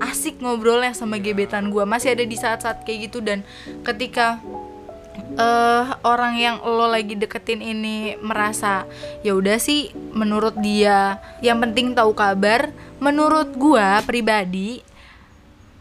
asik 0.00 0.40
ngobrolnya 0.40 0.96
sama 0.96 1.20
gebetan 1.20 1.70
gue 1.70 1.84
masih 1.86 2.16
ada 2.16 2.24
di 2.24 2.34
saat-saat 2.34 2.82
kayak 2.82 3.12
gitu 3.12 3.20
dan 3.22 3.44
ketika 3.84 4.40
eh 5.36 5.84
orang 6.02 6.34
yang 6.40 6.56
lo 6.64 6.90
lagi 6.90 7.14
deketin 7.14 7.62
ini 7.62 8.18
merasa 8.18 8.88
ya 9.22 9.36
udah 9.36 9.60
sih 9.60 9.92
menurut 10.10 10.58
dia 10.58 11.20
yang 11.44 11.62
penting 11.62 11.94
tahu 11.94 12.16
kabar 12.16 12.72
menurut 12.98 13.54
gua 13.54 14.02
pribadi 14.02 14.82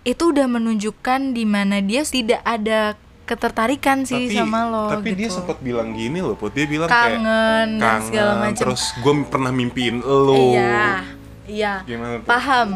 itu 0.07 0.31
udah 0.31 0.47
menunjukkan 0.47 1.35
di 1.35 1.43
mana 1.43 1.83
dia 1.83 2.07
tidak 2.07 2.39
ada 2.47 2.95
ketertarikan 3.29 4.09
sih 4.09 4.25
sama 4.33 4.65
lo 4.65 4.89
tapi 4.89 5.13
dia 5.13 5.29
gitu. 5.29 5.37
sempat 5.37 5.61
bilang 5.61 5.93
gini 5.93 6.17
loh, 6.17 6.33
Put. 6.33 6.49
Dia 6.57 6.65
bilang 6.65 6.89
kayak 6.89 7.21
kangen 7.21 7.69
dan 7.77 8.01
segala 8.01 8.31
kangen, 8.33 8.41
macam 8.41 8.63
terus 8.65 8.83
gue 8.97 9.13
pernah 9.29 9.51
mimpiin 9.53 10.01
lo. 10.01 10.33
iya 10.33 11.05
iya 11.45 11.73
Gimana 11.85 12.25
tuh? 12.25 12.25
paham 12.25 12.67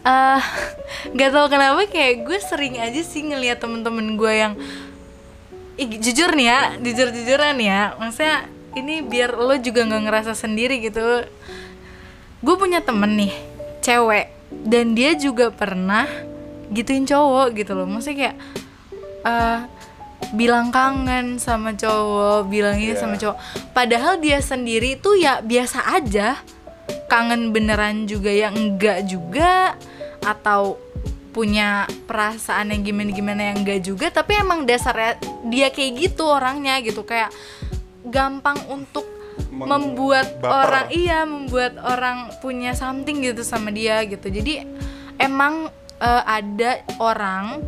eh 0.00 0.42
nggak 1.14 1.30
tahu 1.30 1.46
kenapa 1.46 1.80
kayak 1.86 2.26
gue 2.26 2.38
sering 2.42 2.74
aja 2.82 3.00
sih 3.06 3.22
ngeliat 3.22 3.62
temen-temen 3.62 4.18
gue 4.18 4.32
yang 4.34 4.52
jujur 5.78 6.34
nih 6.34 6.46
ya 6.48 6.60
jujur 6.82 7.08
jujuran 7.14 7.56
ya 7.62 7.94
maksudnya 7.96 8.50
ini 8.74 9.04
biar 9.06 9.38
lo 9.38 9.54
juga 9.62 9.86
nggak 9.86 10.02
ngerasa 10.10 10.32
sendiri 10.34 10.82
gitu 10.82 11.24
gue 12.40 12.54
punya 12.56 12.82
temen 12.82 13.14
nih 13.14 13.32
cewek 13.84 14.32
dan 14.50 14.98
dia 14.98 15.14
juga 15.14 15.54
pernah 15.54 16.08
gituin 16.70 17.04
cowok 17.04 17.54
gitu 17.54 17.72
loh. 17.74 17.86
Maksudnya 17.86 18.16
kayak 18.16 18.36
eh 19.20 19.58
bilang 20.32 20.68
kangen 20.68 21.40
sama 21.40 21.72
cowok 21.72 22.46
bilang 22.46 22.76
ini 22.76 22.92
Iya. 22.92 23.00
sama 23.00 23.16
cowok. 23.16 23.36
Padahal 23.72 24.20
dia 24.20 24.38
sendiri 24.38 24.94
tuh 24.96 25.16
ya 25.16 25.40
biasa 25.40 25.96
aja. 25.96 26.38
Kangen 27.06 27.50
beneran 27.50 28.06
juga 28.06 28.30
ya 28.30 28.50
enggak 28.50 29.06
juga 29.06 29.74
atau 30.22 30.78
punya 31.30 31.86
perasaan 32.06 32.70
yang 32.70 32.82
gimana-gimana 32.82 33.50
yang 33.50 33.62
enggak 33.62 33.80
juga. 33.82 34.06
Tapi 34.10 34.38
emang 34.38 34.62
dasarnya 34.62 35.18
dia 35.46 35.70
kayak 35.70 35.92
gitu 35.98 36.22
orangnya 36.26 36.78
gitu. 36.82 37.02
Kayak 37.02 37.30
gampang 38.02 38.58
untuk 38.68 39.06
Meng- 39.50 39.66
membuat 39.68 40.38
baper. 40.38 40.50
orang 40.68 40.86
iya 40.92 41.22
membuat 41.24 41.78
orang 41.80 42.30
punya 42.38 42.74
something 42.74 43.22
gitu 43.22 43.42
sama 43.42 43.70
dia 43.70 44.02
gitu. 44.04 44.26
Jadi 44.26 44.62
emang 45.16 45.70
eh, 46.00 46.22
ada 46.24 46.82
orang 46.98 47.62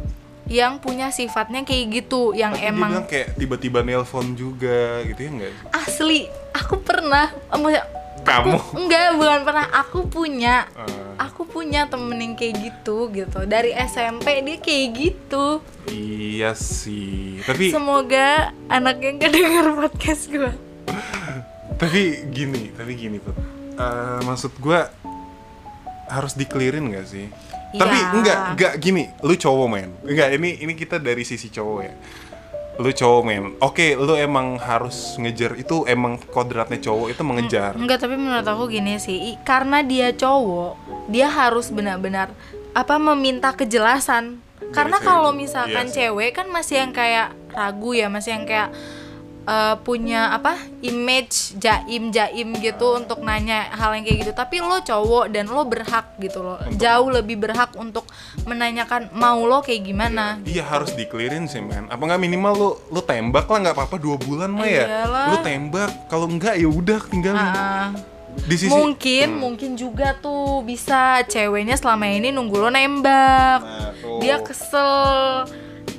yang 0.51 0.83
punya 0.83 1.09
sifatnya 1.14 1.62
kayak 1.62 2.03
gitu 2.03 2.35
yang 2.35 2.53
Tapi 2.53 2.66
dia 2.66 2.71
emang 2.75 2.90
bilang 2.92 3.09
kayak 3.09 3.29
tiba-tiba 3.38 3.81
nelpon 3.87 4.35
juga 4.35 5.01
gitu 5.07 5.21
ya 5.23 5.31
enggak 5.31 5.53
asli 5.73 6.27
aku 6.53 6.75
pernah 6.83 7.31
eh, 7.31 7.85
Kamu? 8.23 8.55
aku, 8.55 8.79
enggak 8.79 9.07
bukan 9.18 9.40
pernah 9.47 9.66
aku 9.71 9.99
punya 10.07 10.66
Eh, 10.79 11.14
aku 11.18 11.47
punya 11.47 11.87
temen 11.87 12.18
yang 12.18 12.35
kayak 12.35 12.55
gitu 12.59 13.11
gitu 13.14 13.47
dari 13.47 13.75
SMP 13.75 14.42
dia 14.42 14.59
kayak 14.59 14.87
gitu 14.95 15.47
iya 15.90 16.55
sih. 16.55 17.38
Tapi 17.42 17.71
semoga 17.71 18.51
anaknya 18.66 19.11
nggak 19.18 19.33
denger 19.35 19.66
podcast 19.79 20.25
gue 20.31 20.53
tapi 21.83 22.31
gini, 22.31 22.71
tapi 22.71 22.95
gini 22.95 23.18
tuh. 23.18 23.35
maksud 24.23 24.55
gua 24.62 24.87
harus 26.07 26.38
dikelirin 26.38 26.95
gak 26.95 27.11
sih? 27.11 27.27
Tapi 27.73 27.97
Iya. 27.97 28.13
enggak, 28.13 28.39
enggak 28.53 28.73
gini, 28.77 29.05
lu 29.21 29.33
cowok 29.33 29.67
men. 29.67 29.91
Enggak, 30.05 30.29
ini 30.37 30.61
ini 30.61 30.73
kita 30.73 31.01
dari 31.01 31.25
sisi 31.25 31.49
cowok 31.49 31.81
ya. 31.81 31.95
Lu 32.77 32.89
cowok 32.89 33.23
men. 33.23 33.45
Oke, 33.61 33.97
lu 33.97 34.13
emang 34.13 34.57
harus 34.57 35.17
ngejar 35.17 35.57
itu 35.57 35.85
emang 35.85 36.17
kodratnya 36.21 36.77
cowok 36.77 37.07
itu 37.13 37.23
mengejar. 37.23 37.73
enggak 37.77 38.01
tapi 38.01 38.17
menurut 38.17 38.45
aku 38.45 38.69
gini 38.69 38.97
sih 38.97 39.37
karena 39.45 39.81
dia 39.81 40.13
cowok 40.13 40.77
dia 41.09 41.29
harus 41.29 41.69
benar-benar 41.69 42.33
apa 42.73 42.97
meminta 42.97 43.53
kejelasan 43.53 44.41
karena 44.73 44.97
kalau 44.97 45.37
misalkan 45.37 45.93
Iya 45.93 46.09
cewek 46.09 46.33
kan 46.33 46.49
masih 46.49 46.81
yang 46.81 46.93
kayak 46.97 47.37
ragu 47.53 47.93
ya 47.93 48.09
masih 48.09 48.41
yang 48.41 48.49
kayak 48.49 48.73
eh, 49.43 49.75
punya 49.79 50.31
apa 50.31 50.55
image 50.81 51.57
jaim 51.57 52.09
jaim 52.09 52.55
gitu 52.57 52.95
untuk 52.95 53.21
nanya 53.21 53.67
hal 53.71 53.93
yang 53.93 54.03
kayak 54.03 54.19
gitu 54.21 54.33
tapi 54.33 54.59
lo 54.59 54.79
cowok 54.79 55.29
dan 55.29 55.47
lo 55.47 55.63
berhak 55.63 56.15
gitu 56.17 56.41
loh 56.41 56.59
jauh 56.73 57.09
lebih 57.09 57.37
berhak 57.37 57.75
untuk 57.75 58.07
menanyakan 58.43 59.11
mau 59.13 59.39
lo 59.41 59.61
kayak 59.61 59.83
gimana 59.85 60.39
Iya 60.43 60.63
harus 60.65 60.93
dikelirin 60.93 61.45
sih 61.45 61.59
men. 61.59 61.87
Apa 61.87 62.03
nggak 62.03 62.21
minimal 62.21 62.53
lu 62.53 62.71
lu 62.91 63.01
tembak 63.01 63.47
lah 63.47 63.59
nggak 63.61 63.75
apa-apa 63.75 63.97
dua 63.97 64.17
bulan 64.17 64.49
mah 64.49 64.65
ya. 64.65 64.85
Iyalah. 64.85 65.27
Lu 65.29 65.37
tembak. 65.41 65.91
Kalau 66.07 66.27
enggak 66.27 66.55
ya 66.55 66.67
udah 66.67 67.01
tinggalin. 67.05 67.41
Ah. 67.41 67.91
Di 68.33 68.57
sisi 68.57 68.73
mungkin 68.73 69.27
Hmm. 69.29 69.41
mungkin 69.41 69.71
juga 69.75 70.17
tuh 70.17 70.61
bisa 70.63 71.21
ceweknya 71.23 71.77
selama 71.77 72.09
ini 72.09 72.31
nunggu 72.31 72.57
lo 72.57 72.69
nembak 72.69 73.61
Nah, 73.61 73.93
tuh. 73.95 74.19
dia 74.19 74.41
kesel 74.41 75.45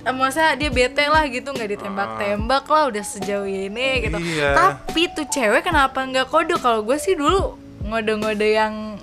Eh, 0.04 0.12
maksudnya 0.12 0.54
dia 0.54 0.68
bete 0.68 1.06
lah 1.06 1.24
gitu 1.26 1.48
nggak 1.48 1.70
ditembak-tembak 1.74 2.66
lah 2.66 2.84
udah 2.86 3.04
sejauh 3.04 3.46
ini 3.46 4.04
gitu. 4.04 4.18
Iya. 4.18 4.52
tapi 4.54 5.08
tuh 5.08 5.24
cewek 5.26 5.63
kenapa 5.63 6.00
nggak 6.02 6.28
kode 6.28 6.56
kalau 6.58 6.82
gue 6.82 6.96
sih 6.96 7.13
dulu 7.13 7.56
ngode-ngode 7.82 8.44
yang 8.46 9.00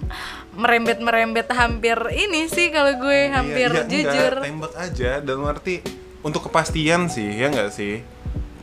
merembet-merembet 0.52 1.48
hampir 1.50 1.96
ini 2.10 2.44
sih 2.46 2.68
kalau 2.68 2.92
gue 2.96 3.18
hampir 3.28 3.68
Iya, 3.70 3.80
iya, 3.80 3.88
jujur. 3.88 4.32
enggak, 4.34 4.46
tembak 4.46 4.74
aja 4.76 5.10
dalam 5.20 5.44
arti 5.46 5.80
untuk 6.20 6.44
kepastian 6.44 7.06
sih 7.06 7.32
ya 7.32 7.48
nggak 7.48 7.70
sih? 7.70 8.04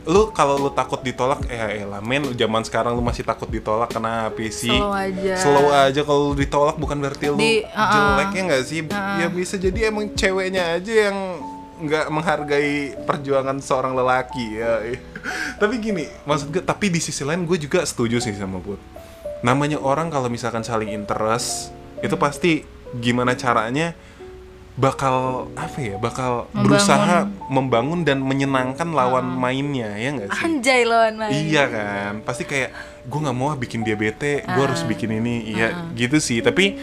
Lu 0.04 0.30
kalau 0.30 0.56
lu 0.56 0.70
takut 0.70 1.02
ditolak 1.02 1.42
eh 1.48 1.82
elah 1.82 2.00
men 2.00 2.32
zaman 2.32 2.62
sekarang 2.62 2.94
lu 2.94 3.02
masih 3.02 3.20
takut 3.22 3.44
ditolak 3.46 3.90
kenapa 3.90 4.38
sih 4.46 4.70
Slow 4.70 4.88
aja. 4.88 5.34
slow 5.36 5.68
aja 5.68 6.00
kalau 6.00 6.30
lu 6.30 6.38
ditolak 6.38 6.76
bukan 6.76 6.96
berarti 6.96 7.24
lu 7.26 7.36
Di- 7.36 7.66
uh-uh. 7.66 7.92
jelek 8.14 8.30
ya 8.30 8.42
nggak 8.46 8.64
sih? 8.64 8.80
Ya 9.18 9.26
bisa 9.26 9.54
jadi 9.54 9.90
emang 9.90 10.14
ceweknya 10.14 10.78
aja 10.78 11.10
yang 11.10 11.18
nggak 11.78 12.06
menghargai 12.08 12.74
perjuangan 13.02 13.58
seorang 13.58 13.94
lelaki 13.94 14.58
ya. 14.58 14.82
Tapi 15.56 15.74
gini 15.78 16.04
maksud 16.22 16.50
gue 16.50 16.60
tapi 16.60 16.88
di 16.88 16.98
sisi 16.98 17.22
lain 17.22 17.42
gue 17.42 17.56
juga 17.56 17.82
setuju 17.82 18.18
sih 18.18 18.34
sama 18.34 18.58
Put. 18.58 18.78
Namanya 19.40 19.78
orang 19.78 20.08
kalau 20.08 20.26
misalkan 20.26 20.62
saling 20.62 20.90
interest 20.90 21.70
itu 21.98 22.14
pasti 22.14 22.62
gimana 22.94 23.34
caranya 23.34 23.94
bakal 24.74 25.50
apa 25.58 25.78
ya 25.82 25.96
bakal 25.98 26.46
Membangun. 26.48 26.62
berusaha 26.62 27.16
membangun 27.50 28.00
dan 28.06 28.22
menyenangkan 28.22 28.86
lawan 28.90 29.26
mainnya 29.26 29.90
ya 29.94 30.14
nggak 30.14 30.28
sih? 30.30 30.42
Anjay 30.42 30.82
lawan 30.86 31.14
main. 31.18 31.34
Iya 31.34 31.64
kan, 31.66 32.12
pasti 32.22 32.46
kayak 32.46 32.70
gue 33.02 33.18
nggak 33.18 33.34
mau 33.34 33.50
ah 33.50 33.58
bikin 33.58 33.82
dia 33.82 33.98
bete, 33.98 34.46
gue 34.46 34.62
harus 34.62 34.82
Ah. 34.82 34.86
bikin 34.86 35.10
ini, 35.18 35.50
iya 35.50 35.74
gitu 35.98 36.22
sih. 36.22 36.38
Tapi 36.38 36.78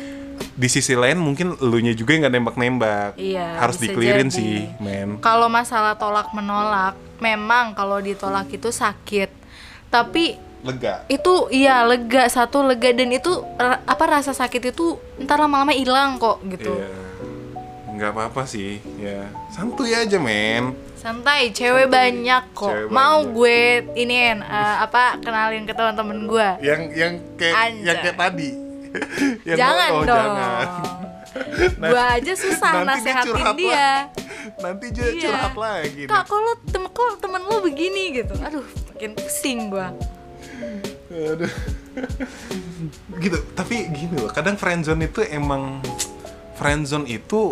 di 0.51 0.67
sisi 0.67 0.93
lain 0.93 1.15
mungkin 1.15 1.55
elunya 1.57 1.91
juga 1.91 2.11
yang 2.11 2.21
nggak 2.23 2.33
nembak-nembak, 2.33 3.11
Iya, 3.15 3.59
harus 3.59 3.75
dikelirin 3.77 4.27
jadi. 4.27 4.35
sih, 4.35 4.55
men. 4.77 5.19
Kalau 5.19 5.47
masalah 5.47 5.93
tolak 5.93 6.31
menolak, 6.31 6.93
memang 7.17 7.71
kalau 7.71 7.99
ditolak 7.99 8.47
itu 8.47 8.67
sakit. 8.67 9.27
Tapi 9.87 10.35
Lega. 10.59 11.05
itu 11.07 11.47
iya 11.49 11.83
lega 11.83 12.25
satu 12.25 12.61
lega 12.61 12.89
dan 12.89 13.09
itu 13.09 13.29
apa 13.59 14.03
rasa 14.09 14.31
sakit 14.31 14.71
itu 14.71 14.95
ntar 15.17 15.37
lama-lama 15.37 15.71
hilang 15.71 16.15
kok 16.15 16.41
gitu. 16.45 16.73
Iya, 16.73 16.89
nggak 17.93 18.11
apa-apa 18.11 18.43
sih, 18.43 18.81
ya 18.97 19.27
santuy 19.49 19.91
aja, 19.91 20.17
men. 20.17 20.75
Santai, 20.95 21.53
cewek 21.53 21.85
banyak 21.85 22.43
kok. 22.51 22.65
Cewek 22.65 22.89
Mau 22.89 23.21
banyak. 23.21 23.29
gue 23.29 23.57
iniin 23.93 24.41
eh, 24.41 24.75
apa 24.81 25.21
kenalin 25.21 25.63
ke 25.63 25.71
teman-teman 25.71 26.25
gue. 26.25 26.47
Yang 26.65 26.81
yang 26.97 27.13
kayak 27.37 27.55
Anjay. 27.55 27.85
yang 27.85 27.97
kayak 28.01 28.17
tadi. 28.17 28.49
Yang 29.49 29.57
jangan 29.57 29.89
oh, 29.91 30.03
dong. 30.03 30.17
jangan. 30.17 30.67
gue 31.91 32.03
aja 32.15 32.33
susah 32.33 32.71
nanti 32.71 32.85
dia 33.03 33.11
nasehatin 33.11 33.27
curhat 33.27 33.55
dia. 33.59 33.89
Nanti 34.55 34.85
dia 34.89 35.07
Iya. 35.09 35.21
curhat 35.27 35.55
lagi. 35.57 36.01
Kak, 36.07 36.23
kok 36.25 36.39
tem 36.69 36.83
kok 36.87 37.09
temen 37.19 37.41
lo 37.43 37.57
begini 37.59 38.03
gitu. 38.15 38.33
Aduh, 38.39 38.63
makin 38.89 39.11
pusing 39.13 39.59
gue. 39.67 39.87
Aduh. 41.11 41.53
gitu 43.17 43.39
tapi 43.55 43.87
gini 43.87 44.19
loh 44.19 44.27
kadang 44.27 44.59
friendzone 44.59 45.07
itu 45.07 45.23
emang 45.23 45.79
friendzone 46.55 47.07
itu 47.07 47.47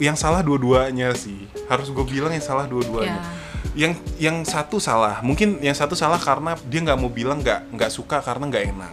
yang 0.00 0.16
salah 0.16 0.40
dua-duanya 0.40 1.12
sih 1.12 1.44
harus 1.68 1.92
gue 1.92 2.00
bilang 2.02 2.32
yang 2.32 2.40
salah 2.40 2.64
dua-duanya 2.64 3.20
Ya. 3.20 3.88
yang 3.88 3.92
yang 4.16 4.36
satu 4.44 4.80
salah 4.80 5.20
mungkin 5.20 5.60
yang 5.60 5.76
satu 5.76 5.92
salah 5.92 6.16
karena 6.16 6.56
dia 6.64 6.80
nggak 6.80 6.96
mau 6.96 7.12
bilang 7.12 7.40
nggak 7.40 7.68
nggak 7.68 7.90
suka 7.92 8.24
karena 8.24 8.48
nggak 8.48 8.64
enak 8.72 8.92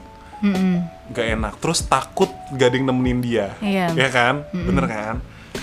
nggak 1.09 1.25
enak. 1.37 1.53
Terus 1.59 1.79
takut 1.85 2.31
gak 2.53 2.67
ada 2.71 2.75
yang 2.75 2.87
nemenin 2.89 3.19
dia. 3.19 3.47
Iya. 3.59 3.93
ya 3.93 4.09
kan? 4.09 4.45
Bener 4.51 4.85
kan? 4.87 5.15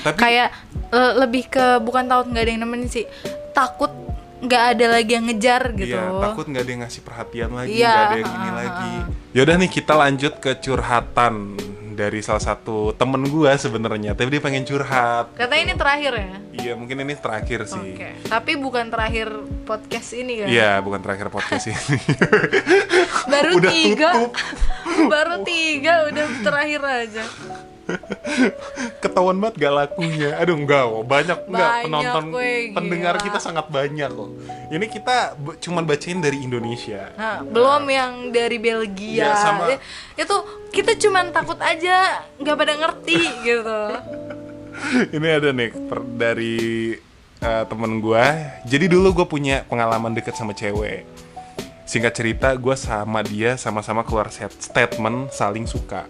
Tapi 0.02 0.18
kayak 0.18 0.48
eh, 0.92 1.12
lebih 1.18 1.50
ke 1.50 1.80
bukan 1.82 2.06
takut 2.06 2.26
nggak 2.30 2.44
ada 2.44 2.50
yang 2.52 2.62
nemenin 2.62 2.88
sih. 2.90 3.04
Takut 3.56 3.92
nggak 4.36 4.62
ada 4.76 4.84
lagi 5.00 5.10
yang 5.16 5.24
ngejar 5.26 5.62
gitu. 5.72 5.96
Iya, 5.96 6.20
takut 6.20 6.44
nggak 6.44 6.62
ada 6.62 6.70
yang 6.70 6.82
ngasih 6.84 7.02
perhatian 7.02 7.50
lagi, 7.56 7.72
Iya, 7.72 7.88
nggak 7.88 8.04
ada 8.04 8.18
yang 8.20 8.32
ini 8.36 8.48
ha, 8.48 8.56
lagi. 8.56 8.92
Yaudah 9.32 9.54
nih 9.56 9.70
kita 9.72 9.92
lanjut 9.96 10.34
ke 10.44 10.50
curhatan 10.60 11.34
dari 11.96 12.20
salah 12.20 12.44
satu 12.44 12.92
temen 12.92 13.24
gua 13.26 13.56
sebenarnya, 13.56 14.12
tapi 14.12 14.28
dia 14.28 14.38
pengen 14.38 14.62
curhat. 14.62 15.32
katanya 15.34 15.62
ini 15.64 15.74
terakhir 15.74 16.12
ya 16.14 16.36
Iya, 16.56 16.72
mungkin 16.74 16.96
ini 17.00 17.14
terakhir 17.14 17.64
sih. 17.64 17.80
oke 17.96 18.10
tapi 18.28 18.52
bukan 18.54 18.86
terakhir 18.86 19.32
podcast 19.64 20.12
ini 20.12 20.32
kan 20.38 20.46
Iya, 20.46 20.78
bukan 20.78 21.00
terakhir 21.00 21.28
podcast 21.28 21.66
ini. 21.66 21.80
baru 23.32 23.52
Udah 23.56 23.70
tiga 23.70 24.10
tutup. 24.14 24.32
baru 25.12 25.34
tiga 25.42 25.94
udah 26.06 26.26
terakhir 26.42 26.80
aja 26.84 27.24
Ketahuan 29.02 29.38
banget 29.38 29.54
gak 29.60 29.74
lakunya. 29.76 30.34
Aduh, 30.36 30.56
enggak, 30.56 30.82
kok. 30.84 31.04
banyak 31.04 31.38
enggak 31.46 31.70
Banyak, 31.70 31.84
penonton 31.84 32.24
weh, 32.32 32.62
pendengar 32.72 33.14
gila. 33.14 33.24
kita 33.24 33.38
sangat 33.38 33.66
banyak 33.68 34.10
kok. 34.10 34.30
Ini 34.68 34.86
kita 34.86 35.16
cuman 35.60 35.82
bacain 35.84 36.18
dari 36.18 36.38
Indonesia. 36.40 37.10
nah, 37.14 37.40
belum 37.40 37.84
yang 37.86 38.12
dari 38.30 38.58
Belgia 38.58 39.22
Iya, 39.24 39.32
sama- 39.36 39.68
Ya, 39.68 39.78
itu 40.18 40.36
kita 40.70 40.98
cuman 40.98 41.30
takut 41.30 41.56
aja 41.58 41.96
nggak 42.36 42.56
pada 42.56 42.74
ngerti 42.76 43.16
gitu 43.48 43.80
ini 45.08 45.28
ada 45.30 45.48
nih 45.50 45.72
per- 45.72 46.04
dari 46.04 46.92
eh, 47.38 47.64
temen 47.64 47.96
gua. 47.98 48.36
Jadi 48.62 48.86
dulu 48.86 49.12
gue 49.14 49.26
punya 49.26 49.64
pengalaman 49.64 50.12
deket 50.12 50.34
sama 50.34 50.52
cewek. 50.52 51.08
Singkat 51.84 52.12
cerita, 52.12 52.48
gue 52.52 52.74
sama 52.74 53.22
dia 53.22 53.54
sama-sama 53.54 54.02
keluar 54.02 54.28
set 54.28 54.52
statement 54.52 55.30
saling 55.30 55.64
suka. 55.64 56.04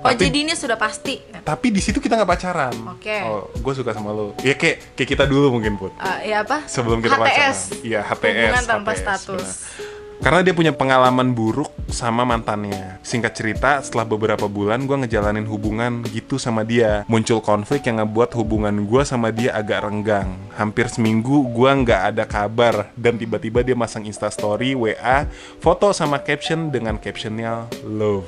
Oh 0.00 0.10
Tapi- 0.12 0.28
jadi 0.28 0.38
ini 0.44 0.52
sudah 0.52 0.76
pasti 0.76 1.20
Tapi 1.46 1.70
di 1.70 1.78
situ 1.78 2.02
kita 2.02 2.18
nggak 2.18 2.30
pacaran. 2.30 2.74
Oke. 2.98 3.18
Oh, 3.22 3.46
gue 3.54 3.72
suka 3.72 3.94
sama 3.94 4.10
lo. 4.10 4.34
Ya 4.42 4.58
kayak 4.58 4.98
kayak 4.98 5.08
kita 5.14 5.24
dulu 5.30 5.54
mungkin 5.54 5.78
put. 5.78 5.94
Eh, 5.96 6.34
ya 6.34 6.42
apa 6.42 6.66
Sebelum 6.66 6.98
kita 6.98 7.14
HTS 7.14 7.22
pacaran. 7.22 7.86
Iya 7.86 8.00
HTS. 8.02 8.26
hubungan 8.26 8.64
tanpa 8.66 8.90
HTS, 8.92 9.00
status 9.00 9.46
benar. 9.46 9.94
Karena 10.16 10.40
dia 10.40 10.56
punya 10.56 10.72
pengalaman 10.72 11.36
buruk 11.36 11.68
sama 11.92 12.24
mantannya. 12.24 12.98
Singkat 13.04 13.32
cerita, 13.36 13.70
setelah 13.84 14.08
beberapa 14.08 14.48
bulan 14.48 14.88
gue 14.88 15.04
ngejalanin 15.04 15.44
hubungan 15.44 16.00
gitu 16.08 16.40
sama 16.40 16.64
dia. 16.64 17.04
Muncul 17.04 17.44
konflik 17.44 17.84
yang 17.84 18.00
ngebuat 18.00 18.32
hubungan 18.32 18.88
gue 18.88 19.02
sama 19.04 19.28
dia 19.28 19.52
agak 19.52 19.84
renggang. 19.84 20.32
Hampir 20.56 20.88
seminggu 20.88 21.44
gue 21.52 21.70
nggak 21.70 22.16
ada 22.16 22.24
kabar. 22.24 22.90
Dan 22.96 23.20
tiba-tiba 23.20 23.60
dia 23.60 23.76
masang 23.76 24.08
instastory, 24.08 24.72
WA, 24.72 25.28
foto 25.60 25.92
sama 25.92 26.16
caption 26.24 26.72
dengan 26.72 26.96
captionnya 26.96 27.68
love. 27.84 28.24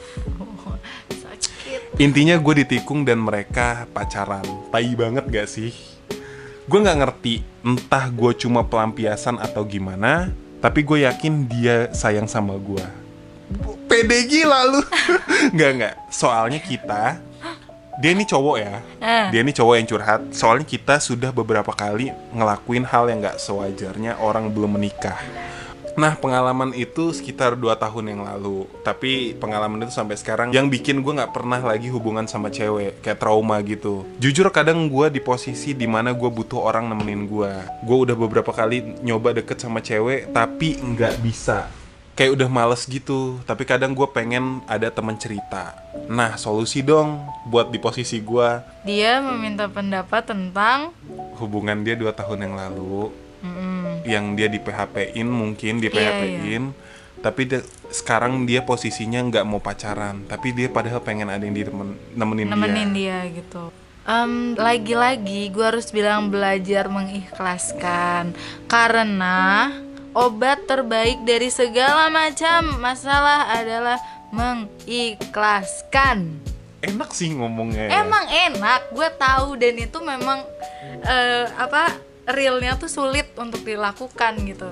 Intinya 1.98 2.38
gue 2.38 2.62
ditikung 2.62 3.02
dan 3.02 3.18
mereka 3.18 3.82
pacaran. 3.90 4.46
Tai 4.70 4.87
banget 4.94 5.26
gak 5.26 5.50
sih? 5.50 5.74
Gue 6.70 6.78
nggak 6.78 6.98
ngerti 7.02 7.42
entah 7.66 8.06
gue 8.14 8.38
cuma 8.38 8.62
pelampiasan 8.62 9.34
atau 9.42 9.66
gimana, 9.66 10.30
tapi 10.62 10.87
gue 10.87 11.02
yakin 11.02 11.50
dia 11.50 11.90
sayang 11.90 12.30
sama 12.30 12.54
gue. 12.54 12.87
Pede 13.90 14.30
gila 14.30 14.62
lu. 14.68 14.78
Nggak 15.56 15.70
nggak. 15.74 15.94
Soalnya 16.12 16.61
kita 16.62 17.18
dia 17.98 18.11
ini 18.14 18.22
cowok 18.22 18.56
ya. 18.62 18.78
Eh. 19.02 19.26
Dia 19.34 19.40
ini 19.42 19.50
cowok 19.50 19.74
yang 19.74 19.87
curhat. 19.90 20.20
Soalnya 20.30 20.70
kita 20.70 21.02
sudah 21.02 21.34
beberapa 21.34 21.74
kali 21.74 22.14
ngelakuin 22.30 22.87
hal 22.87 23.11
yang 23.11 23.26
nggak 23.26 23.42
sewajarnya 23.42 24.22
orang 24.22 24.54
belum 24.54 24.78
menikah. 24.78 25.18
Nah 25.98 26.14
pengalaman 26.14 26.70
itu 26.78 27.11
sekitar 27.11 27.58
2 27.58 27.74
tahun 27.74 28.14
yang 28.14 28.22
lalu. 28.22 28.70
Tapi 28.87 29.34
pengalaman 29.34 29.82
itu 29.82 29.90
sampai 29.90 30.14
sekarang 30.14 30.54
Yang 30.54 30.78
bikin 30.78 31.02
gue 31.02 31.11
gak 31.11 31.34
pernah 31.34 31.58
lagi 31.58 31.90
hubungan 31.90 32.22
sama 32.30 32.54
cewek 32.54 33.02
Kayak 33.02 33.18
trauma 33.18 33.58
gitu. 33.66 34.06
Jujur 34.22 34.46
kadang 34.54 34.87
gue 34.87 35.11
di 35.11 35.18
posisi 35.18 35.74
di 35.74 35.90
mana 35.90 36.14
gue 36.14 36.30
butuh 36.30 36.62
orang 36.62 36.87
nemenin 36.87 37.26
gue 37.26 37.50
Gue 37.82 37.96
udah 38.06 38.14
beberapa 38.14 38.54
kali 38.54 39.02
nyoba 39.02 39.34
deket 39.34 39.58
sama 39.58 39.82
cewek 39.82 40.30
Tapi 40.30 40.78
nggak 40.78 41.18
bisa. 41.18 41.66
Kayak 42.14 42.38
udah 42.38 42.48
males 42.50 42.87
gitu 42.87 43.42
Tapi 43.42 43.66
kadang 43.66 43.90
gue 43.98 44.06
pengen 44.06 44.62
ada 44.70 44.94
temen 44.94 45.18
cerita. 45.18 45.74
Nah 46.06 46.38
solusi 46.38 46.78
dong 46.87 47.26
buat 47.50 47.74
di 47.74 47.82
posisi 47.82 48.22
gue 48.22 48.62
Dia 48.87 49.18
meminta 49.18 49.66
pendapat 49.66 50.30
tentang 50.30 50.94
Hubungan 51.42 51.82
dia 51.82 51.98
2 51.98 52.06
tahun 52.14 52.46
yang 52.46 52.54
lalu 52.54 53.27
Yang 54.03 54.24
dia 54.35 54.48
di 54.48 54.59
PHP-in 54.59 55.27
mungkin 55.27 55.79
di 55.79 55.87
Iya, 55.87 55.92
PHP-in 55.92 56.64
tapi 57.18 57.44
dia- 57.44 57.64
sekarang 57.90 58.44
dia 58.44 58.62
posisinya 58.62 59.18
nggak 59.20 59.42
mau 59.42 59.59
pacaran. 59.59 60.22
Tapi 60.24 60.53
dia 60.53 60.68
padahal 60.68 61.01
pengen 61.01 61.27
ada 61.27 61.40
yang 61.40 61.53
di 61.53 61.64
nemenin, 62.14 62.46
nemenin 62.46 62.88
dia. 62.94 63.27
Dia 63.27 63.35
gitu. 63.35 63.72
Em, 64.05 64.55
lagi-lagi 64.55 65.48
gue 65.48 65.61
harus 65.61 65.88
bilang 65.90 66.29
belajar 66.29 66.87
mengikhlaskan. 66.87 68.33
Karena 68.64 69.68
obat 70.14 70.64
terbaik 70.64 71.22
dari 71.22 71.48
segala 71.48 72.09
macam 72.09 72.79
masalah 72.79 73.51
adalah 73.53 73.98
mengikhlaskan. 74.31 76.46
enak 76.79 77.11
sih 77.11 77.35
ngomongnya 77.35 77.90
ya. 77.90 78.01
Emang 78.01 78.24
enak, 78.24 78.94
gue 78.94 79.09
tahu 79.18 79.59
dan 79.59 79.74
itu 79.74 79.98
memang 79.98 80.46
eh, 81.03 81.44
apa 81.59 81.98
realnya 82.28 82.76
tuh 82.76 82.90
sulit 82.90 83.32
untuk 83.40 83.64
dilakukan 83.64 84.36
gitu. 84.44 84.68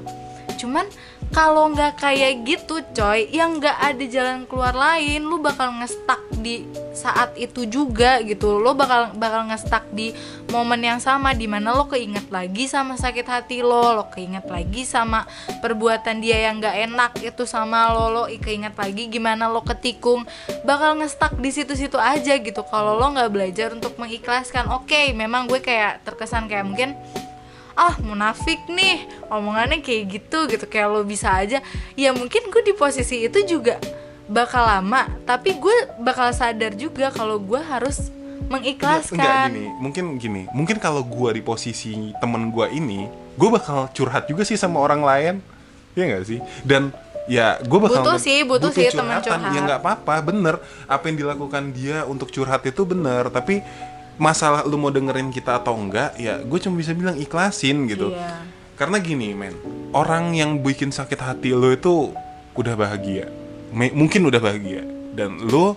Cuman 0.56 0.88
kalau 1.34 1.68
nggak 1.74 1.98
kayak 1.98 2.46
gitu, 2.46 2.80
coy, 2.94 3.26
yang 3.34 3.58
nggak 3.58 3.76
ada 3.76 4.04
jalan 4.06 4.46
keluar 4.46 4.72
lain, 4.72 5.26
lu 5.26 5.42
bakal 5.42 5.74
ngestak 5.74 6.22
di 6.38 6.62
saat 6.94 7.34
itu 7.34 7.66
juga 7.66 8.22
gitu. 8.22 8.62
Lo 8.62 8.78
bakal 8.78 9.12
bakal 9.18 9.50
ngestak 9.50 9.90
di 9.90 10.14
momen 10.54 10.80
yang 10.86 11.02
sama 11.02 11.34
di 11.34 11.50
mana 11.50 11.74
lo 11.74 11.90
keinget 11.90 12.30
lagi 12.30 12.70
sama 12.70 12.94
sakit 12.94 13.26
hati 13.26 13.58
lo, 13.60 13.90
lo 13.92 14.06
keinget 14.14 14.46
lagi 14.46 14.86
sama 14.86 15.26
perbuatan 15.60 16.22
dia 16.22 16.46
yang 16.46 16.62
nggak 16.62 16.76
enak 16.88 17.12
itu 17.20 17.42
sama 17.42 17.90
lo, 17.90 18.06
lo 18.08 18.22
keinget 18.30 18.78
lagi 18.78 19.10
gimana 19.10 19.50
lo 19.50 19.66
ketikung, 19.66 20.22
bakal 20.62 20.94
ngestak 20.94 21.34
di 21.42 21.50
situ-situ 21.50 21.98
aja 21.98 22.38
gitu. 22.38 22.62
Kalau 22.70 22.94
lo 22.94 23.12
nggak 23.12 23.30
belajar 23.34 23.74
untuk 23.74 23.98
mengikhlaskan, 23.98 24.70
oke, 24.70 25.10
memang 25.12 25.50
gue 25.50 25.58
kayak 25.58 26.06
terkesan 26.06 26.46
kayak 26.46 26.64
mungkin 26.64 26.94
ah 27.76 27.94
munafik 28.00 28.64
nih. 28.66 29.04
Omongannya 29.28 29.78
kayak 29.78 30.04
gitu 30.10 30.48
gitu. 30.48 30.64
Kayak 30.64 30.88
lo 30.90 31.04
bisa 31.04 31.30
aja. 31.30 31.60
Ya 31.94 32.10
mungkin 32.10 32.48
gue 32.48 32.62
di 32.64 32.72
posisi 32.72 33.22
itu 33.22 33.44
juga 33.44 33.76
bakal 34.26 34.66
lama 34.66 35.06
tapi 35.22 35.54
gue 35.54 35.76
bakal 36.02 36.34
sadar 36.34 36.74
juga 36.74 37.14
kalau 37.14 37.38
gue 37.38 37.60
harus 37.60 38.10
Enggak, 38.36 38.50
mengikhlaskan. 38.50 39.14
enggak 39.18 39.44
gini. 39.50 39.64
Mungkin 39.78 40.04
gini. 40.18 40.42
Mungkin 40.50 40.76
kalau 40.78 41.02
gua 41.02 41.30
di 41.30 41.42
posisi 41.42 41.92
temen 42.16 42.48
gua 42.48 42.70
ini 42.70 43.06
gue 43.34 43.48
bakal 43.50 43.90
curhat 43.90 44.26
juga 44.26 44.42
sih 44.42 44.54
sama 44.54 44.78
orang 44.78 45.02
lain. 45.02 45.34
Ya 45.92 46.02
nggak 46.06 46.24
sih? 46.24 46.38
Dan 46.62 46.94
ya 47.26 47.58
gue 47.58 47.78
bakal 47.82 48.06
Butuh 48.06 48.18
sih, 48.22 48.46
butuh 48.46 48.70
sih 48.70 48.86
teman 48.88 49.18
curhatan. 49.18 49.40
curhat. 49.42 49.50
ya 49.50 49.60
nggak 49.66 49.80
apa-apa. 49.82 50.14
Bener. 50.22 50.54
Apa 50.86 51.10
yang 51.10 51.16
dilakukan 51.18 51.74
dia 51.74 52.06
untuk 52.06 52.30
curhat 52.30 52.62
itu 52.62 52.86
bener. 52.86 53.26
Tapi 53.30 53.66
masalah 54.16 54.64
lu 54.64 54.76
mau 54.76 54.88
dengerin 54.88 55.28
kita 55.28 55.56
atau 55.56 55.72
enggak 55.72 56.16
ya 56.16 56.38
gue 56.38 56.58
cuma 56.58 56.76
bisa 56.76 56.90
bilang 56.90 57.14
ikhlasin 57.14 57.84
gitu 57.84 58.10
Iya. 58.10 58.42
karena 58.74 58.96
gini 58.98 59.32
men 59.32 59.52
orang 59.90 60.32
yang 60.32 60.58
bikin 60.58 60.88
sakit 60.88 61.18
hati 61.18 61.50
lo 61.50 61.68
itu 61.68 62.12
udah 62.52 62.74
bahagia 62.74 63.28
Me- 63.68 63.92
mungkin 63.92 64.24
udah 64.24 64.38
bahagia 64.38 64.82
dan 65.12 65.36
lo 65.42 65.76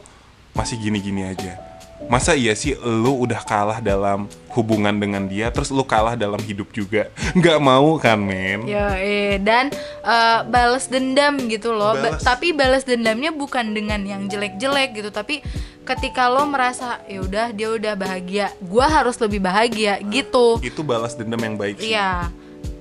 masih 0.51 0.75
gini-gini 0.77 1.25
aja 1.25 1.59
masa 2.01 2.31
iya 2.31 2.55
sih 2.55 2.73
lo 2.75 3.11
udah 3.13 3.43
kalah 3.43 3.79
dalam 3.79 4.23
hubungan 4.49 4.95
dengan 4.95 5.27
dia 5.27 5.51
terus 5.51 5.67
lo 5.67 5.83
kalah 5.83 6.15
dalam 6.15 6.39
hidup 6.39 6.71
juga 6.71 7.11
nggak 7.37 7.59
mau 7.59 7.95
kan 7.97 8.15
men 8.15 8.63
Ya, 8.63 8.95
eh, 8.95 9.35
dan 9.37 9.67
eh, 9.99 10.39
balas 10.45 10.87
dendam 10.87 11.35
gitu 11.45 11.69
loh. 11.69 11.91
Ba- 11.93 12.15
Balas. 12.15 12.23
tapi 12.23 12.51
balas 12.51 12.83
dendamnya 12.83 13.29
bukan 13.29 13.71
dengan 13.71 13.99
yang 14.01 14.25
jelek-jelek 14.25 14.95
gitu, 14.95 15.09
tapi 15.09 15.43
ketika 15.89 16.29
lo 16.29 16.45
merasa 16.45 17.01
ya 17.03 17.19
udah 17.19 17.49
dia 17.49 17.73
udah 17.73 17.93
bahagia, 17.93 18.53
gua 18.61 18.85
harus 18.85 19.17
lebih 19.17 19.41
bahagia 19.41 19.97
gitu. 20.05 20.61
itu 20.61 20.85
balas 20.85 21.17
dendam 21.17 21.41
yang 21.41 21.57
baik 21.57 21.81
sih 21.81 21.97
Iya. 21.97 22.29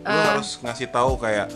lo 0.05 0.13
Eh, 0.13 0.27
harus 0.37 0.61
ngasih 0.61 0.89
tahu 0.89 1.17
kayak 1.17 1.49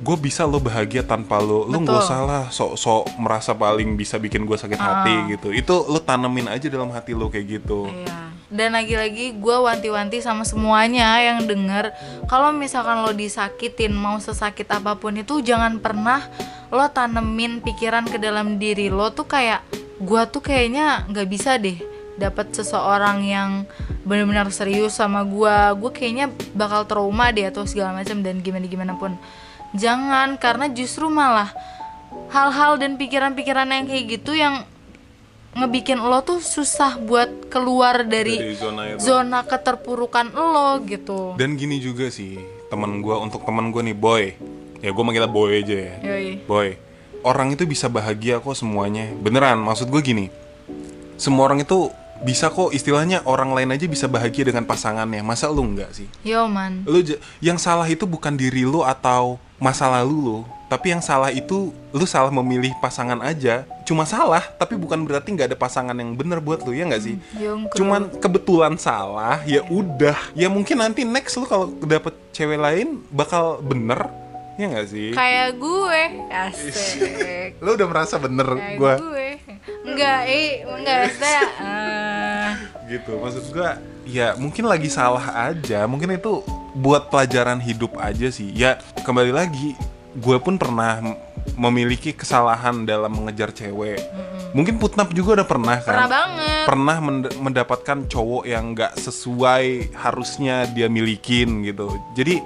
gue 0.00 0.16
bisa 0.16 0.48
lo 0.48 0.56
bahagia 0.56 1.02
tanpa 1.02 1.36
lo 1.38 1.62
lo 1.62 1.76
nggak 1.76 2.00
salah 2.02 2.48
sok-sok 2.48 3.20
merasa 3.20 3.52
paling 3.52 3.94
bisa 3.94 4.16
bikin 4.16 4.48
gue 4.48 4.56
sakit 4.56 4.78
hati 4.78 5.12
Ah. 5.12 5.26
gitu 5.28 5.52
itu 5.52 5.74
lo 5.84 6.00
tanemin 6.00 6.48
aja 6.48 6.66
dalam 6.66 6.88
hati 6.88 7.12
lo 7.12 7.28
kayak 7.28 7.60
gitu 7.60 7.84
Iya. 7.86 8.32
Dan 8.50 8.74
lagi-lagi 8.74 9.36
gue 9.36 9.56
wanti-wanti 9.60 10.18
sama 10.18 10.42
semuanya 10.42 11.20
yang 11.20 11.44
denger 11.44 11.94
kalau 12.26 12.50
misalkan 12.50 13.04
lo 13.04 13.12
disakitin 13.12 13.92
mau 13.92 14.18
sesakit 14.18 14.66
apa 14.66 14.96
pun 14.96 15.14
itu 15.14 15.38
jangan 15.38 15.78
pernah 15.78 16.26
lo 16.68 16.82
tanemin 16.88 17.60
pikiran 17.60 18.02
ke 18.04 18.16
dalam 18.16 18.56
diri 18.56 18.88
lo 18.88 19.10
tuh 19.10 19.22
kayak 19.24 19.62
gue 20.00 20.22
tuh 20.32 20.40
kayaknya 20.40 21.04
nggak 21.06 21.28
bisa 21.28 21.60
deh 21.60 21.76
dapat 22.16 22.52
seseorang 22.52 23.24
yang 23.24 23.50
benar-benar 24.04 24.48
serius 24.52 24.96
sama 24.96 25.24
gue 25.24 25.56
gue 25.76 25.90
kayaknya 25.92 26.32
bakal 26.52 26.84
trauma 26.84 27.32
deh 27.32 27.48
atau 27.48 27.64
segala 27.64 27.96
macam 28.00 28.20
dan 28.24 28.40
gimana 28.40 28.64
gimana 28.64 28.92
pun 28.96 29.14
jangan 29.76 30.36
karena 30.36 30.66
justru 30.72 31.06
malah 31.08 31.52
hal-hal 32.32 32.76
dan 32.76 32.98
pikiran-pikiran 32.98 33.68
yang 33.70 33.84
kayak 33.86 34.04
gitu 34.18 34.34
yang 34.34 34.66
ngebikin 35.50 35.98
lo 35.98 36.22
tuh 36.22 36.38
susah 36.38 36.94
buat 37.02 37.50
keluar 37.50 38.06
dari, 38.06 38.38
Dari 38.38 38.54
zona 38.54 38.82
itu. 38.94 39.02
zona 39.02 39.42
keterpurukan 39.42 40.30
lo 40.30 40.78
gitu. 40.86 41.34
Dan 41.34 41.58
gini 41.58 41.82
juga 41.82 42.06
sih, 42.06 42.38
teman 42.70 43.02
gua 43.02 43.18
untuk 43.18 43.42
teman 43.42 43.74
gua 43.74 43.82
nih 43.82 43.98
boy, 43.98 44.24
ya 44.78 44.94
gua 44.94 45.02
manggilnya 45.02 45.26
boy 45.26 45.50
aja 45.50 45.74
ya. 45.74 45.94
Yoi. 46.06 46.46
Boy, 46.46 46.78
orang 47.22 47.54
itu 47.54 47.64
bisa 47.68 47.86
bahagia 47.86 48.40
kok 48.40 48.56
semuanya. 48.56 49.10
Beneran, 49.20 49.60
maksud 49.60 49.88
gue 49.88 50.00
gini, 50.00 50.26
semua 51.20 51.48
orang 51.48 51.62
itu 51.64 51.92
bisa 52.20 52.52
kok 52.52 52.72
istilahnya 52.76 53.24
orang 53.24 53.56
lain 53.56 53.72
aja 53.72 53.88
bisa 53.88 54.04
bahagia 54.04 54.52
dengan 54.52 54.64
pasangannya. 54.68 55.24
Masa 55.24 55.48
lu 55.48 55.64
enggak 55.64 55.90
sih? 55.96 56.08
Yo 56.20 56.44
man. 56.46 56.84
Lu 56.84 57.00
yang 57.40 57.56
salah 57.56 57.88
itu 57.88 58.04
bukan 58.04 58.36
diri 58.36 58.68
lu 58.68 58.84
atau 58.84 59.40
masa 59.56 59.88
lalu 59.88 60.16
lu, 60.16 60.38
tapi 60.72 60.92
yang 60.92 61.04
salah 61.04 61.28
itu 61.32 61.72
lu 61.92 62.04
salah 62.08 62.32
memilih 62.32 62.72
pasangan 62.80 63.20
aja. 63.24 63.64
Cuma 63.84 64.06
salah, 64.06 64.40
tapi 64.56 64.76
bukan 64.78 65.02
berarti 65.04 65.34
nggak 65.34 65.52
ada 65.52 65.58
pasangan 65.58 65.96
yang 65.96 66.16
bener 66.16 66.40
buat 66.40 66.64
lu 66.64 66.72
ya 66.72 66.88
nggak 66.88 67.02
sih? 67.02 67.16
Yung 67.40 67.68
cuman 67.72 68.08
kebetulan 68.20 68.76
salah 68.80 69.40
ya 69.44 69.64
udah 69.68 70.16
ya 70.32 70.48
mungkin 70.48 70.80
nanti 70.80 71.04
next 71.04 71.36
lu 71.36 71.44
kalau 71.48 71.72
dapet 71.84 72.16
cewek 72.32 72.60
lain 72.60 73.00
bakal 73.12 73.60
bener 73.60 74.08
ya 74.60 74.66
nggak 74.68 74.88
sih? 74.92 75.08
Kayak 75.16 75.56
gue. 75.56 76.02
Asik. 76.28 77.48
lu 77.64 77.70
udah 77.80 77.88
merasa 77.88 78.20
bener 78.20 78.44
kayak 78.44 78.76
gua. 78.76 78.94
gue. 79.00 79.28
Enggak, 79.80 80.20
eh 80.28 80.64
enggak 80.68 81.02
saya 81.16 81.44
eh, 81.60 82.48
gitu 82.88 83.16
maksud 83.16 83.44
gua 83.52 83.80
ya 84.04 84.36
mungkin 84.36 84.68
lagi 84.68 84.92
salah 84.92 85.48
aja. 85.48 85.88
Mungkin 85.88 86.20
itu 86.20 86.44
buat 86.76 87.08
pelajaran 87.08 87.56
hidup 87.58 87.96
aja 87.96 88.28
sih. 88.28 88.52
Ya 88.52 88.76
kembali 89.02 89.32
lagi 89.32 89.72
gue 90.10 90.36
pun 90.42 90.58
pernah 90.58 90.98
memiliki 91.54 92.10
kesalahan 92.10 92.82
dalam 92.84 93.14
mengejar 93.14 93.54
cewek. 93.54 94.02
Mungkin 94.50 94.82
putnap 94.82 95.14
juga 95.14 95.40
udah 95.40 95.46
pernah 95.46 95.78
kan? 95.78 95.94
Pernah 95.94 96.10
banget. 96.10 96.64
pernah 96.66 96.96
mend- 96.98 97.36
mendapatkan 97.38 97.98
cowok 98.10 98.44
yang 98.44 98.74
nggak 98.74 98.98
sesuai 98.98 99.94
harusnya 99.94 100.66
dia 100.74 100.90
milikin 100.90 101.62
gitu. 101.62 101.94
Jadi 102.18 102.42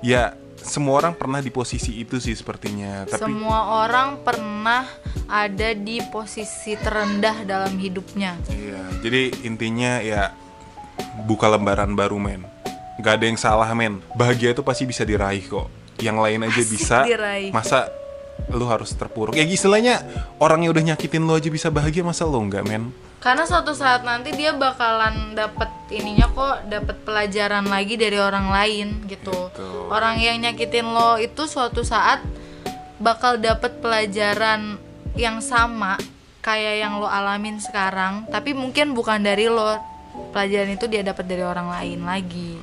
ya 0.00 0.32
semua 0.62 0.94
orang 0.98 1.14
pernah 1.14 1.38
di 1.38 1.50
posisi 1.50 1.98
itu 1.98 2.16
sih 2.16 2.32
sepertinya 2.32 3.04
tapi 3.04 3.28
Semua 3.28 3.82
orang 3.82 4.22
pernah 4.22 4.86
ada 5.26 5.70
di 5.72 5.98
posisi 6.08 6.74
terendah 6.76 7.42
dalam 7.42 7.74
hidupnya. 7.76 8.38
iya 8.48 8.82
jadi 9.02 9.34
intinya 9.42 9.98
ya 9.98 10.32
buka 11.24 11.50
lembaran 11.50 11.92
baru 11.92 12.16
men 12.16 12.42
nggak 12.98 13.14
ada 13.18 13.24
yang 13.26 13.36
salah 13.36 13.68
men 13.72 13.98
bahagia 14.14 14.52
itu 14.52 14.62
pasti 14.62 14.84
bisa 14.84 15.02
diraih 15.02 15.42
kok 15.42 15.66
yang 15.98 16.18
lain 16.18 16.42
aja 16.42 16.60
Asik 16.60 16.70
bisa 16.70 16.98
diraih. 17.04 17.50
masa 17.50 17.88
lu 18.50 18.66
harus 18.66 18.90
terpuruk. 18.96 19.38
Ya 19.38 19.46
istilahnya 19.46 20.02
orang 20.42 20.66
yang 20.66 20.74
udah 20.74 20.94
nyakitin 20.94 21.22
lu 21.22 21.36
aja 21.38 21.46
bisa 21.52 21.70
bahagia 21.70 22.02
masa 22.02 22.26
lu 22.26 22.42
enggak, 22.42 22.66
men? 22.66 22.90
karena 23.22 23.46
suatu 23.46 23.70
saat 23.70 24.02
nanti 24.02 24.34
dia 24.34 24.50
bakalan 24.50 25.38
dapet 25.38 25.70
ininya 25.94 26.26
kok 26.26 26.66
dapet 26.66 27.06
pelajaran 27.06 27.70
lagi 27.70 27.94
dari 27.94 28.18
orang 28.18 28.50
lain 28.50 29.06
gitu 29.06 29.30
Gitu. 29.54 29.68
orang 29.86 30.18
yang 30.18 30.42
nyakitin 30.42 30.90
lo 30.90 31.20
itu 31.22 31.46
suatu 31.46 31.86
saat 31.86 32.18
bakal 32.98 33.38
dapet 33.38 33.78
pelajaran 33.78 34.74
yang 35.14 35.38
sama 35.38 36.00
kayak 36.42 36.82
yang 36.82 36.98
lo 36.98 37.06
alamin 37.06 37.62
sekarang 37.62 38.26
tapi 38.26 38.58
mungkin 38.58 38.90
bukan 38.90 39.22
dari 39.22 39.46
lo 39.46 39.78
pelajaran 40.34 40.74
itu 40.74 40.90
dia 40.90 41.06
dapat 41.06 41.22
dari 41.22 41.46
orang 41.46 41.70
lain 41.70 42.00
lagi 42.02 42.58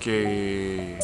Oke. 0.00 0.24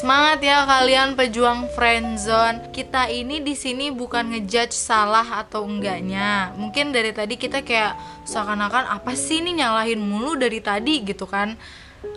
Semangat 0.01 0.41
ya 0.41 0.65
kalian 0.65 1.21
pejuang 1.21 1.69
friendzone. 1.77 2.73
Kita 2.73 3.13
ini 3.13 3.45
di 3.45 3.53
sini 3.53 3.93
bukan 3.93 4.33
ngejudge 4.33 4.73
salah 4.73 5.45
atau 5.45 5.69
enggaknya. 5.69 6.57
Mungkin 6.57 6.97
dari 6.97 7.13
tadi 7.13 7.37
kita 7.37 7.61
kayak 7.61 7.93
seakan-akan 8.25 8.89
apa 8.89 9.13
sih 9.13 9.45
ini 9.45 9.61
nyalahin 9.61 10.01
mulu 10.01 10.41
dari 10.41 10.65
tadi 10.65 11.05
gitu 11.05 11.29
kan. 11.29 11.61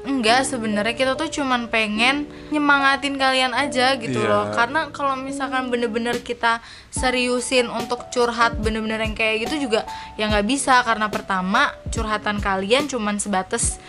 Enggak, 0.08 0.48
sebenarnya 0.48 0.96
kita 0.96 1.20
tuh 1.20 1.28
cuman 1.28 1.68
pengen 1.68 2.32
nyemangatin 2.48 3.20
kalian 3.20 3.52
aja 3.52 4.00
gitu 4.00 4.24
Iya. 4.24 4.32
loh. 4.32 4.46
Karena 4.56 4.88
kalau 4.96 5.20
misalkan 5.20 5.68
bener-bener 5.68 6.24
kita 6.24 6.64
seriusin 6.96 7.68
untuk 7.68 8.08
curhat 8.08 8.56
bener-bener 8.56 9.04
yang 9.04 9.20
kayak 9.20 9.52
gitu 9.52 9.68
juga 9.68 9.84
ya 10.16 10.32
nggak 10.32 10.48
bisa 10.48 10.80
karena 10.88 11.12
pertama 11.12 11.76
curhatan 11.92 12.40
kalian 12.40 12.88
cuman 12.88 13.20
sebatas 13.20 13.84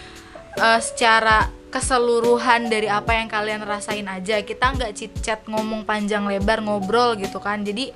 eh, 0.59 0.81
secara 0.83 1.60
keseluruhan 1.71 2.67
dari 2.67 2.91
apa 2.91 3.15
yang 3.15 3.31
kalian 3.31 3.63
rasain 3.63 4.05
aja. 4.11 4.43
Kita 4.43 4.75
nggak 4.75 4.93
chit 4.93 5.13
chat 5.23 5.47
ngomong 5.47 5.87
panjang 5.87 6.27
lebar 6.27 6.61
ngobrol 6.61 7.15
gitu 7.17 7.39
kan. 7.39 7.63
Jadi 7.63 7.95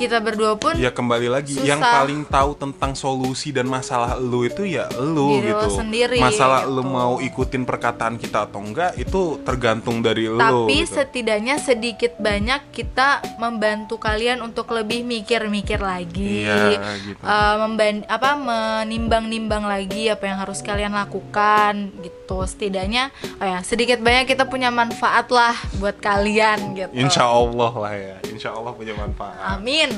kita 0.00 0.16
berdua 0.18 0.56
pun 0.56 0.72
Ya 0.74 0.88
kembali 0.88 1.28
lagi 1.28 1.52
Susah. 1.52 1.66
yang 1.66 1.78
paling 1.78 2.24
tahu 2.24 2.56
tentang 2.56 2.92
solusi 2.94 3.50
dan 3.50 3.66
masalah 3.66 4.16
lu 4.16 4.42
itu 4.42 4.64
ya 4.64 4.88
lu 4.96 5.36
Diri 5.36 5.52
lo 5.52 5.60
gitu. 5.60 5.76
sendiri, 5.76 6.16
masalah 6.18 6.64
lu 6.64 6.80
gitu. 6.80 6.88
mau 6.90 7.12
ikutin 7.18 7.62
perkataan 7.62 8.16
kita 8.16 8.48
atau 8.48 8.58
enggak 8.58 8.96
itu 8.96 9.20
tergantung 9.42 10.00
dari 10.00 10.24
lu. 10.24 10.40
tapi 10.40 10.80
gitu. 10.80 10.96
setidaknya 10.96 11.58
sedikit 11.58 12.16
banyak 12.16 12.70
kita 12.70 13.08
membantu 13.36 13.96
kalian 13.96 14.40
untuk 14.40 14.70
lebih 14.70 15.02
mikir-mikir 15.02 15.76
lagi 15.76 16.48
Iya, 16.48 16.96
gitu. 16.98 17.20
Eh, 17.20 17.54
memban- 17.58 18.06
apa 18.06 18.30
menimbang-nimbang 18.34 19.64
lagi 19.64 20.08
apa 20.08 20.24
yang 20.24 20.38
harus 20.38 20.60
kalian 20.60 20.92
lakukan 20.92 21.74
gitu 22.00 22.16
setidaknya 22.40 23.10
oh 23.36 23.46
ya 23.46 23.58
sedikit 23.60 23.98
banyak 23.98 24.24
kita 24.26 24.46
punya 24.46 24.70
manfaat 24.70 25.28
lah 25.28 25.52
buat 25.76 25.98
kalian 25.98 26.72
gitu 26.74 26.92
Insya 26.94 27.26
Allah 27.26 27.72
lah 27.72 27.92
ya, 27.92 28.16
Insya 28.24 28.50
Allah 28.50 28.70
punya 28.70 28.94
manfaat. 28.94 29.34
amin 29.50 29.89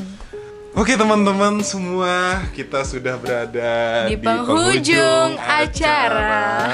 Oke 0.73 0.97
teman-teman 0.97 1.61
semua, 1.61 2.49
kita 2.57 2.81
sudah 2.81 3.21
berada 3.21 4.09
Di 4.09 4.17
di, 4.17 4.25
penghujung 4.25 5.37
acara. 5.37 6.65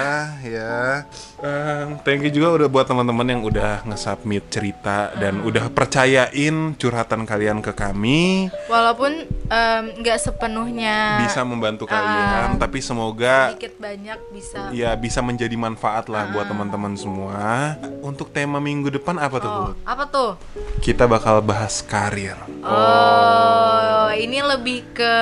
Ya, 0.47 1.03
Em, 1.39 1.95
thank 2.03 2.21
you 2.21 2.33
juga 2.33 2.51
udah 2.53 2.69
buat 2.69 2.83
teman-teman 2.85 3.23
yang 3.25 3.43
udah 3.43 3.87
nge-submit 3.87 4.49
cerita 4.49 5.15
dan 5.15 5.39
Hmm. 5.39 5.47
udah 5.47 5.71
percayain 5.71 6.57
curhatan 6.75 7.23
kalian 7.23 7.59
ke 7.59 7.71
kami, 7.71 8.51
walaupun 8.67 9.23
nggak 9.95 10.19
sepenuhnya 10.19 11.23
bisa 11.23 11.41
membantu 11.41 11.87
Ah. 11.87 11.95
kalian. 11.95 12.49
Tapi 12.59 12.79
semoga 12.81 13.55
sedikit 13.55 13.79
banyak 13.79 14.19
bisa 14.29 14.69
ya 14.71 14.93
bisa 14.93 15.21
menjadi 15.21 15.55
manfaat 15.55 16.07
lah 16.07 16.27
buat 16.29 16.43
Ah. 16.43 16.51
teman-teman 16.51 16.95
semua. 16.95 17.79
Untuk 18.01 18.29
tema 18.29 18.59
minggu 18.59 18.91
depan 18.91 19.15
apa 19.17 19.37
tuh? 19.39 19.53
oh, 19.65 19.73
apa 19.85 20.05
tuh 20.05 20.33
Kita 20.81 21.07
bakal 21.07 21.39
bahas 21.41 21.81
karir. 21.81 22.35
oh 22.61 24.11
ini 24.11 24.39
lebih 24.41 24.83
ke 24.93 25.13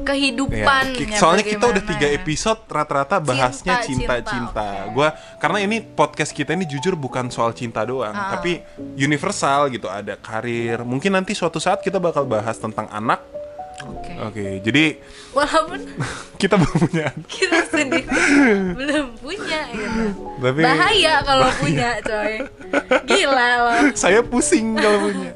kehidupan 0.00 0.84
Ya, 0.90 1.06
ya, 1.06 1.18
soalnya 1.18 1.42
kita 1.42 1.64
udah 1.66 1.82
tiga 1.82 2.06
ya. 2.06 2.16
episode 2.16 2.60
rata-rata 2.64 3.16
bahasnya 3.18 3.80
Cinta, 3.80 4.18
cinta-cinta. 4.18 4.30
cinta, 4.54 4.68
oke. 4.84 4.92
Gua 4.92 5.08
karena 5.36 5.58
ini 5.60 5.76
podcast 5.80 6.30
kita 6.30 6.52
ini 6.52 6.64
jujur 6.64 6.94
bukan 6.94 7.28
soal 7.28 7.50
cinta 7.50 7.82
doang, 7.82 8.10
Ah. 8.10 8.32
tapi 8.32 8.62
universal 8.94 9.68
gitu. 9.68 9.86
Ada 9.86 10.14
karir. 10.14 10.80
Mungkin 10.80 11.12
nanti 11.12 11.32
suatu 11.32 11.58
saat 11.58 11.78
kita 11.78 11.96
bakal 11.96 12.24
bahas 12.24 12.54
tentang 12.54 12.86
anak. 12.88 13.22
oke 13.78 14.10
Oke, 14.20 14.46
jadi 14.58 14.98
walaupun 15.30 15.78
kita 16.42 16.58
belum 16.58 16.76
punya 16.82 17.14
kita 17.30 17.62
sendiri 17.64 18.10
belum 18.74 19.14
punya 19.16 19.70
gitu 19.70 20.02
Tapi 20.36 20.60
bahaya 20.60 21.14
kalau 21.22 21.46
punya 21.54 22.02
coy 22.02 22.42
gila 23.06 23.48
loh 23.62 23.78
saya 24.02 24.18
pusing 24.20 24.74
kalau 24.74 25.06
punya. 25.06 25.30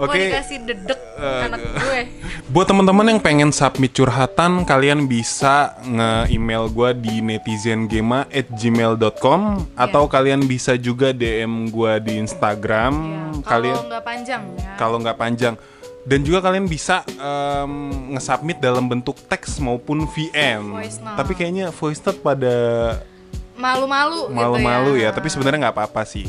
Oke. 0.00 0.32
dikasih 0.32 0.64
dedek 0.64 1.12
Eh, 1.22 1.46
anak 1.46 1.62
gue 1.62 2.10
Buat 2.50 2.74
teman-teman 2.74 3.14
yang 3.14 3.22
pengen 3.22 3.54
submit 3.54 3.94
curhatan, 3.94 4.66
kalian 4.66 5.06
bisa 5.06 5.78
nge-email 5.86 6.66
gue 6.68 6.90
di 6.98 7.22
netizengema@gmail.com 7.22 9.40
atau 9.78 10.10
kalian 10.10 10.42
bisa 10.44 10.76
juga 10.76 11.14
DM 11.14 11.70
gue 11.70 11.92
di 12.02 12.18
Instagram. 12.18 12.92
Ya, 12.92 13.30
Kalian 13.46 13.78
kalau 13.78 13.86
nggak 13.88 14.04
panjang 14.04 14.42
ya 14.58 14.74
kalau 14.76 14.98
nggak 15.00 15.16
panjang. 15.16 15.56
Dan 16.02 16.26
juga 16.26 16.42
kalian 16.42 16.66
bisa 16.66 17.06
em, 17.06 17.94
nge-submit 18.18 18.58
dalam 18.58 18.90
bentuk 18.90 19.14
teks 19.30 19.62
maupun 19.62 20.10
VM. 20.10 20.82
Tapi 21.14 21.38
kayaknya 21.38 21.70
voice 21.70 22.02
note 22.02 22.18
pada 22.18 22.50
malu-malu 23.54 24.26
gitu 24.26 24.34
malu-malu 24.34 24.98
ya. 24.98 25.14
ya 25.14 25.20
Tapi 25.22 25.30
sebenarnya 25.30 25.70
nggak 25.70 25.78
apa-apa 25.78 26.02
sih. 26.02 26.26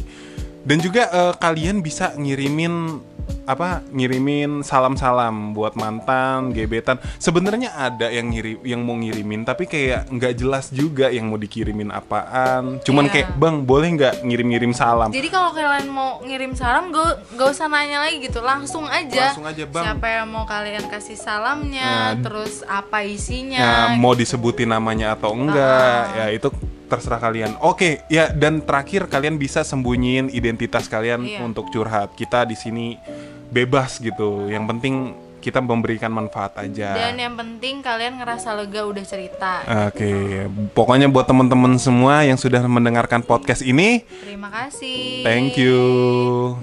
Dan 0.62 0.78
juga 0.78 1.10
eh, 1.10 1.34
kalian 1.42 1.82
bisa 1.82 2.14
ngirimin 2.14 3.02
apa 3.44 3.84
ngirimin 3.92 4.64
salam-salam 4.64 5.52
buat 5.52 5.76
mantan 5.76 6.52
gebetan 6.52 6.96
sebenarnya 7.18 7.76
ada 7.76 8.08
yang 8.08 8.32
ngirim 8.32 8.58
yang 8.64 8.80
mau 8.80 8.96
ngirimin 8.96 9.44
tapi 9.44 9.66
kayak 9.66 10.08
nggak 10.08 10.34
jelas 10.34 10.72
juga 10.72 11.12
yang 11.12 11.28
mau 11.28 11.36
dikirimin 11.36 11.92
apaan 11.92 12.80
cuman 12.82 13.04
Iya. 13.04 13.12
kayak 13.12 13.30
bang 13.36 13.56
boleh 13.62 13.90
nggak 13.94 14.16
ngirim-ngirim 14.24 14.72
salam 14.72 15.12
Jadi 15.12 15.28
kalau 15.28 15.52
kalian 15.52 15.88
mau 15.88 16.24
ngirim 16.24 16.54
salam, 16.54 16.90
gak, 16.90 17.20
gak 17.36 17.50
usah 17.50 17.68
nanya 17.68 18.02
lagi 18.02 18.24
gitu, 18.24 18.40
langsung 18.40 18.88
aja. 18.88 19.30
Langsung 19.30 19.46
aja, 19.46 19.64
Bang. 19.68 19.84
Siapa 19.84 20.08
yang 20.08 20.28
mau 20.30 20.46
kalian 20.46 20.86
kasih 20.88 21.20
salamnya, 21.20 22.16
Nah, 22.16 22.24
terus 22.24 22.64
apa 22.64 23.04
ya 23.04 23.12
isinya? 23.12 23.62
mau 23.96 24.14
disebutin 24.14 24.68
namanya 24.68 25.14
atau 25.14 25.36
enggak 25.36 26.02
ya 26.14 26.26
itu 26.32 26.48
terserah 26.94 27.18
kalian 27.18 27.58
oke 27.58 28.06
ya 28.08 28.30
dan 28.30 28.62
terakhir 28.62 29.10
kalian 29.10 29.36
bisa 29.36 29.66
sembunyiin 29.66 30.30
identitas 30.30 30.86
kalian 30.86 31.26
Iya. 31.26 31.42
untuk 31.42 31.68
curhat 31.68 32.14
kita 32.14 32.46
di 32.46 32.54
sini 32.54 33.02
bebas 33.50 33.98
gitu 33.98 34.46
yang 34.46 34.70
penting 34.70 35.14
kita 35.38 35.60
memberikan 35.60 36.08
manfaat 36.08 36.56
aja 36.56 36.96
Dan 36.96 37.20
yang 37.20 37.36
penting 37.36 37.84
kalian 37.84 38.16
ngerasa 38.16 38.56
lega 38.56 38.88
udah 38.88 39.04
cerita. 39.04 39.60
Oke, 39.92 40.48
pokoknya 40.72 41.12
buat 41.12 41.28
teman-teman 41.28 41.76
semua 41.76 42.24
yang 42.24 42.40
sudah 42.40 42.64
mendengarkan 42.64 43.20
podcast 43.20 43.60
ini, 43.60 44.08
Terima 44.24 44.48
kasih. 44.48 45.20
thank 45.28 45.60
you. 45.60 46.56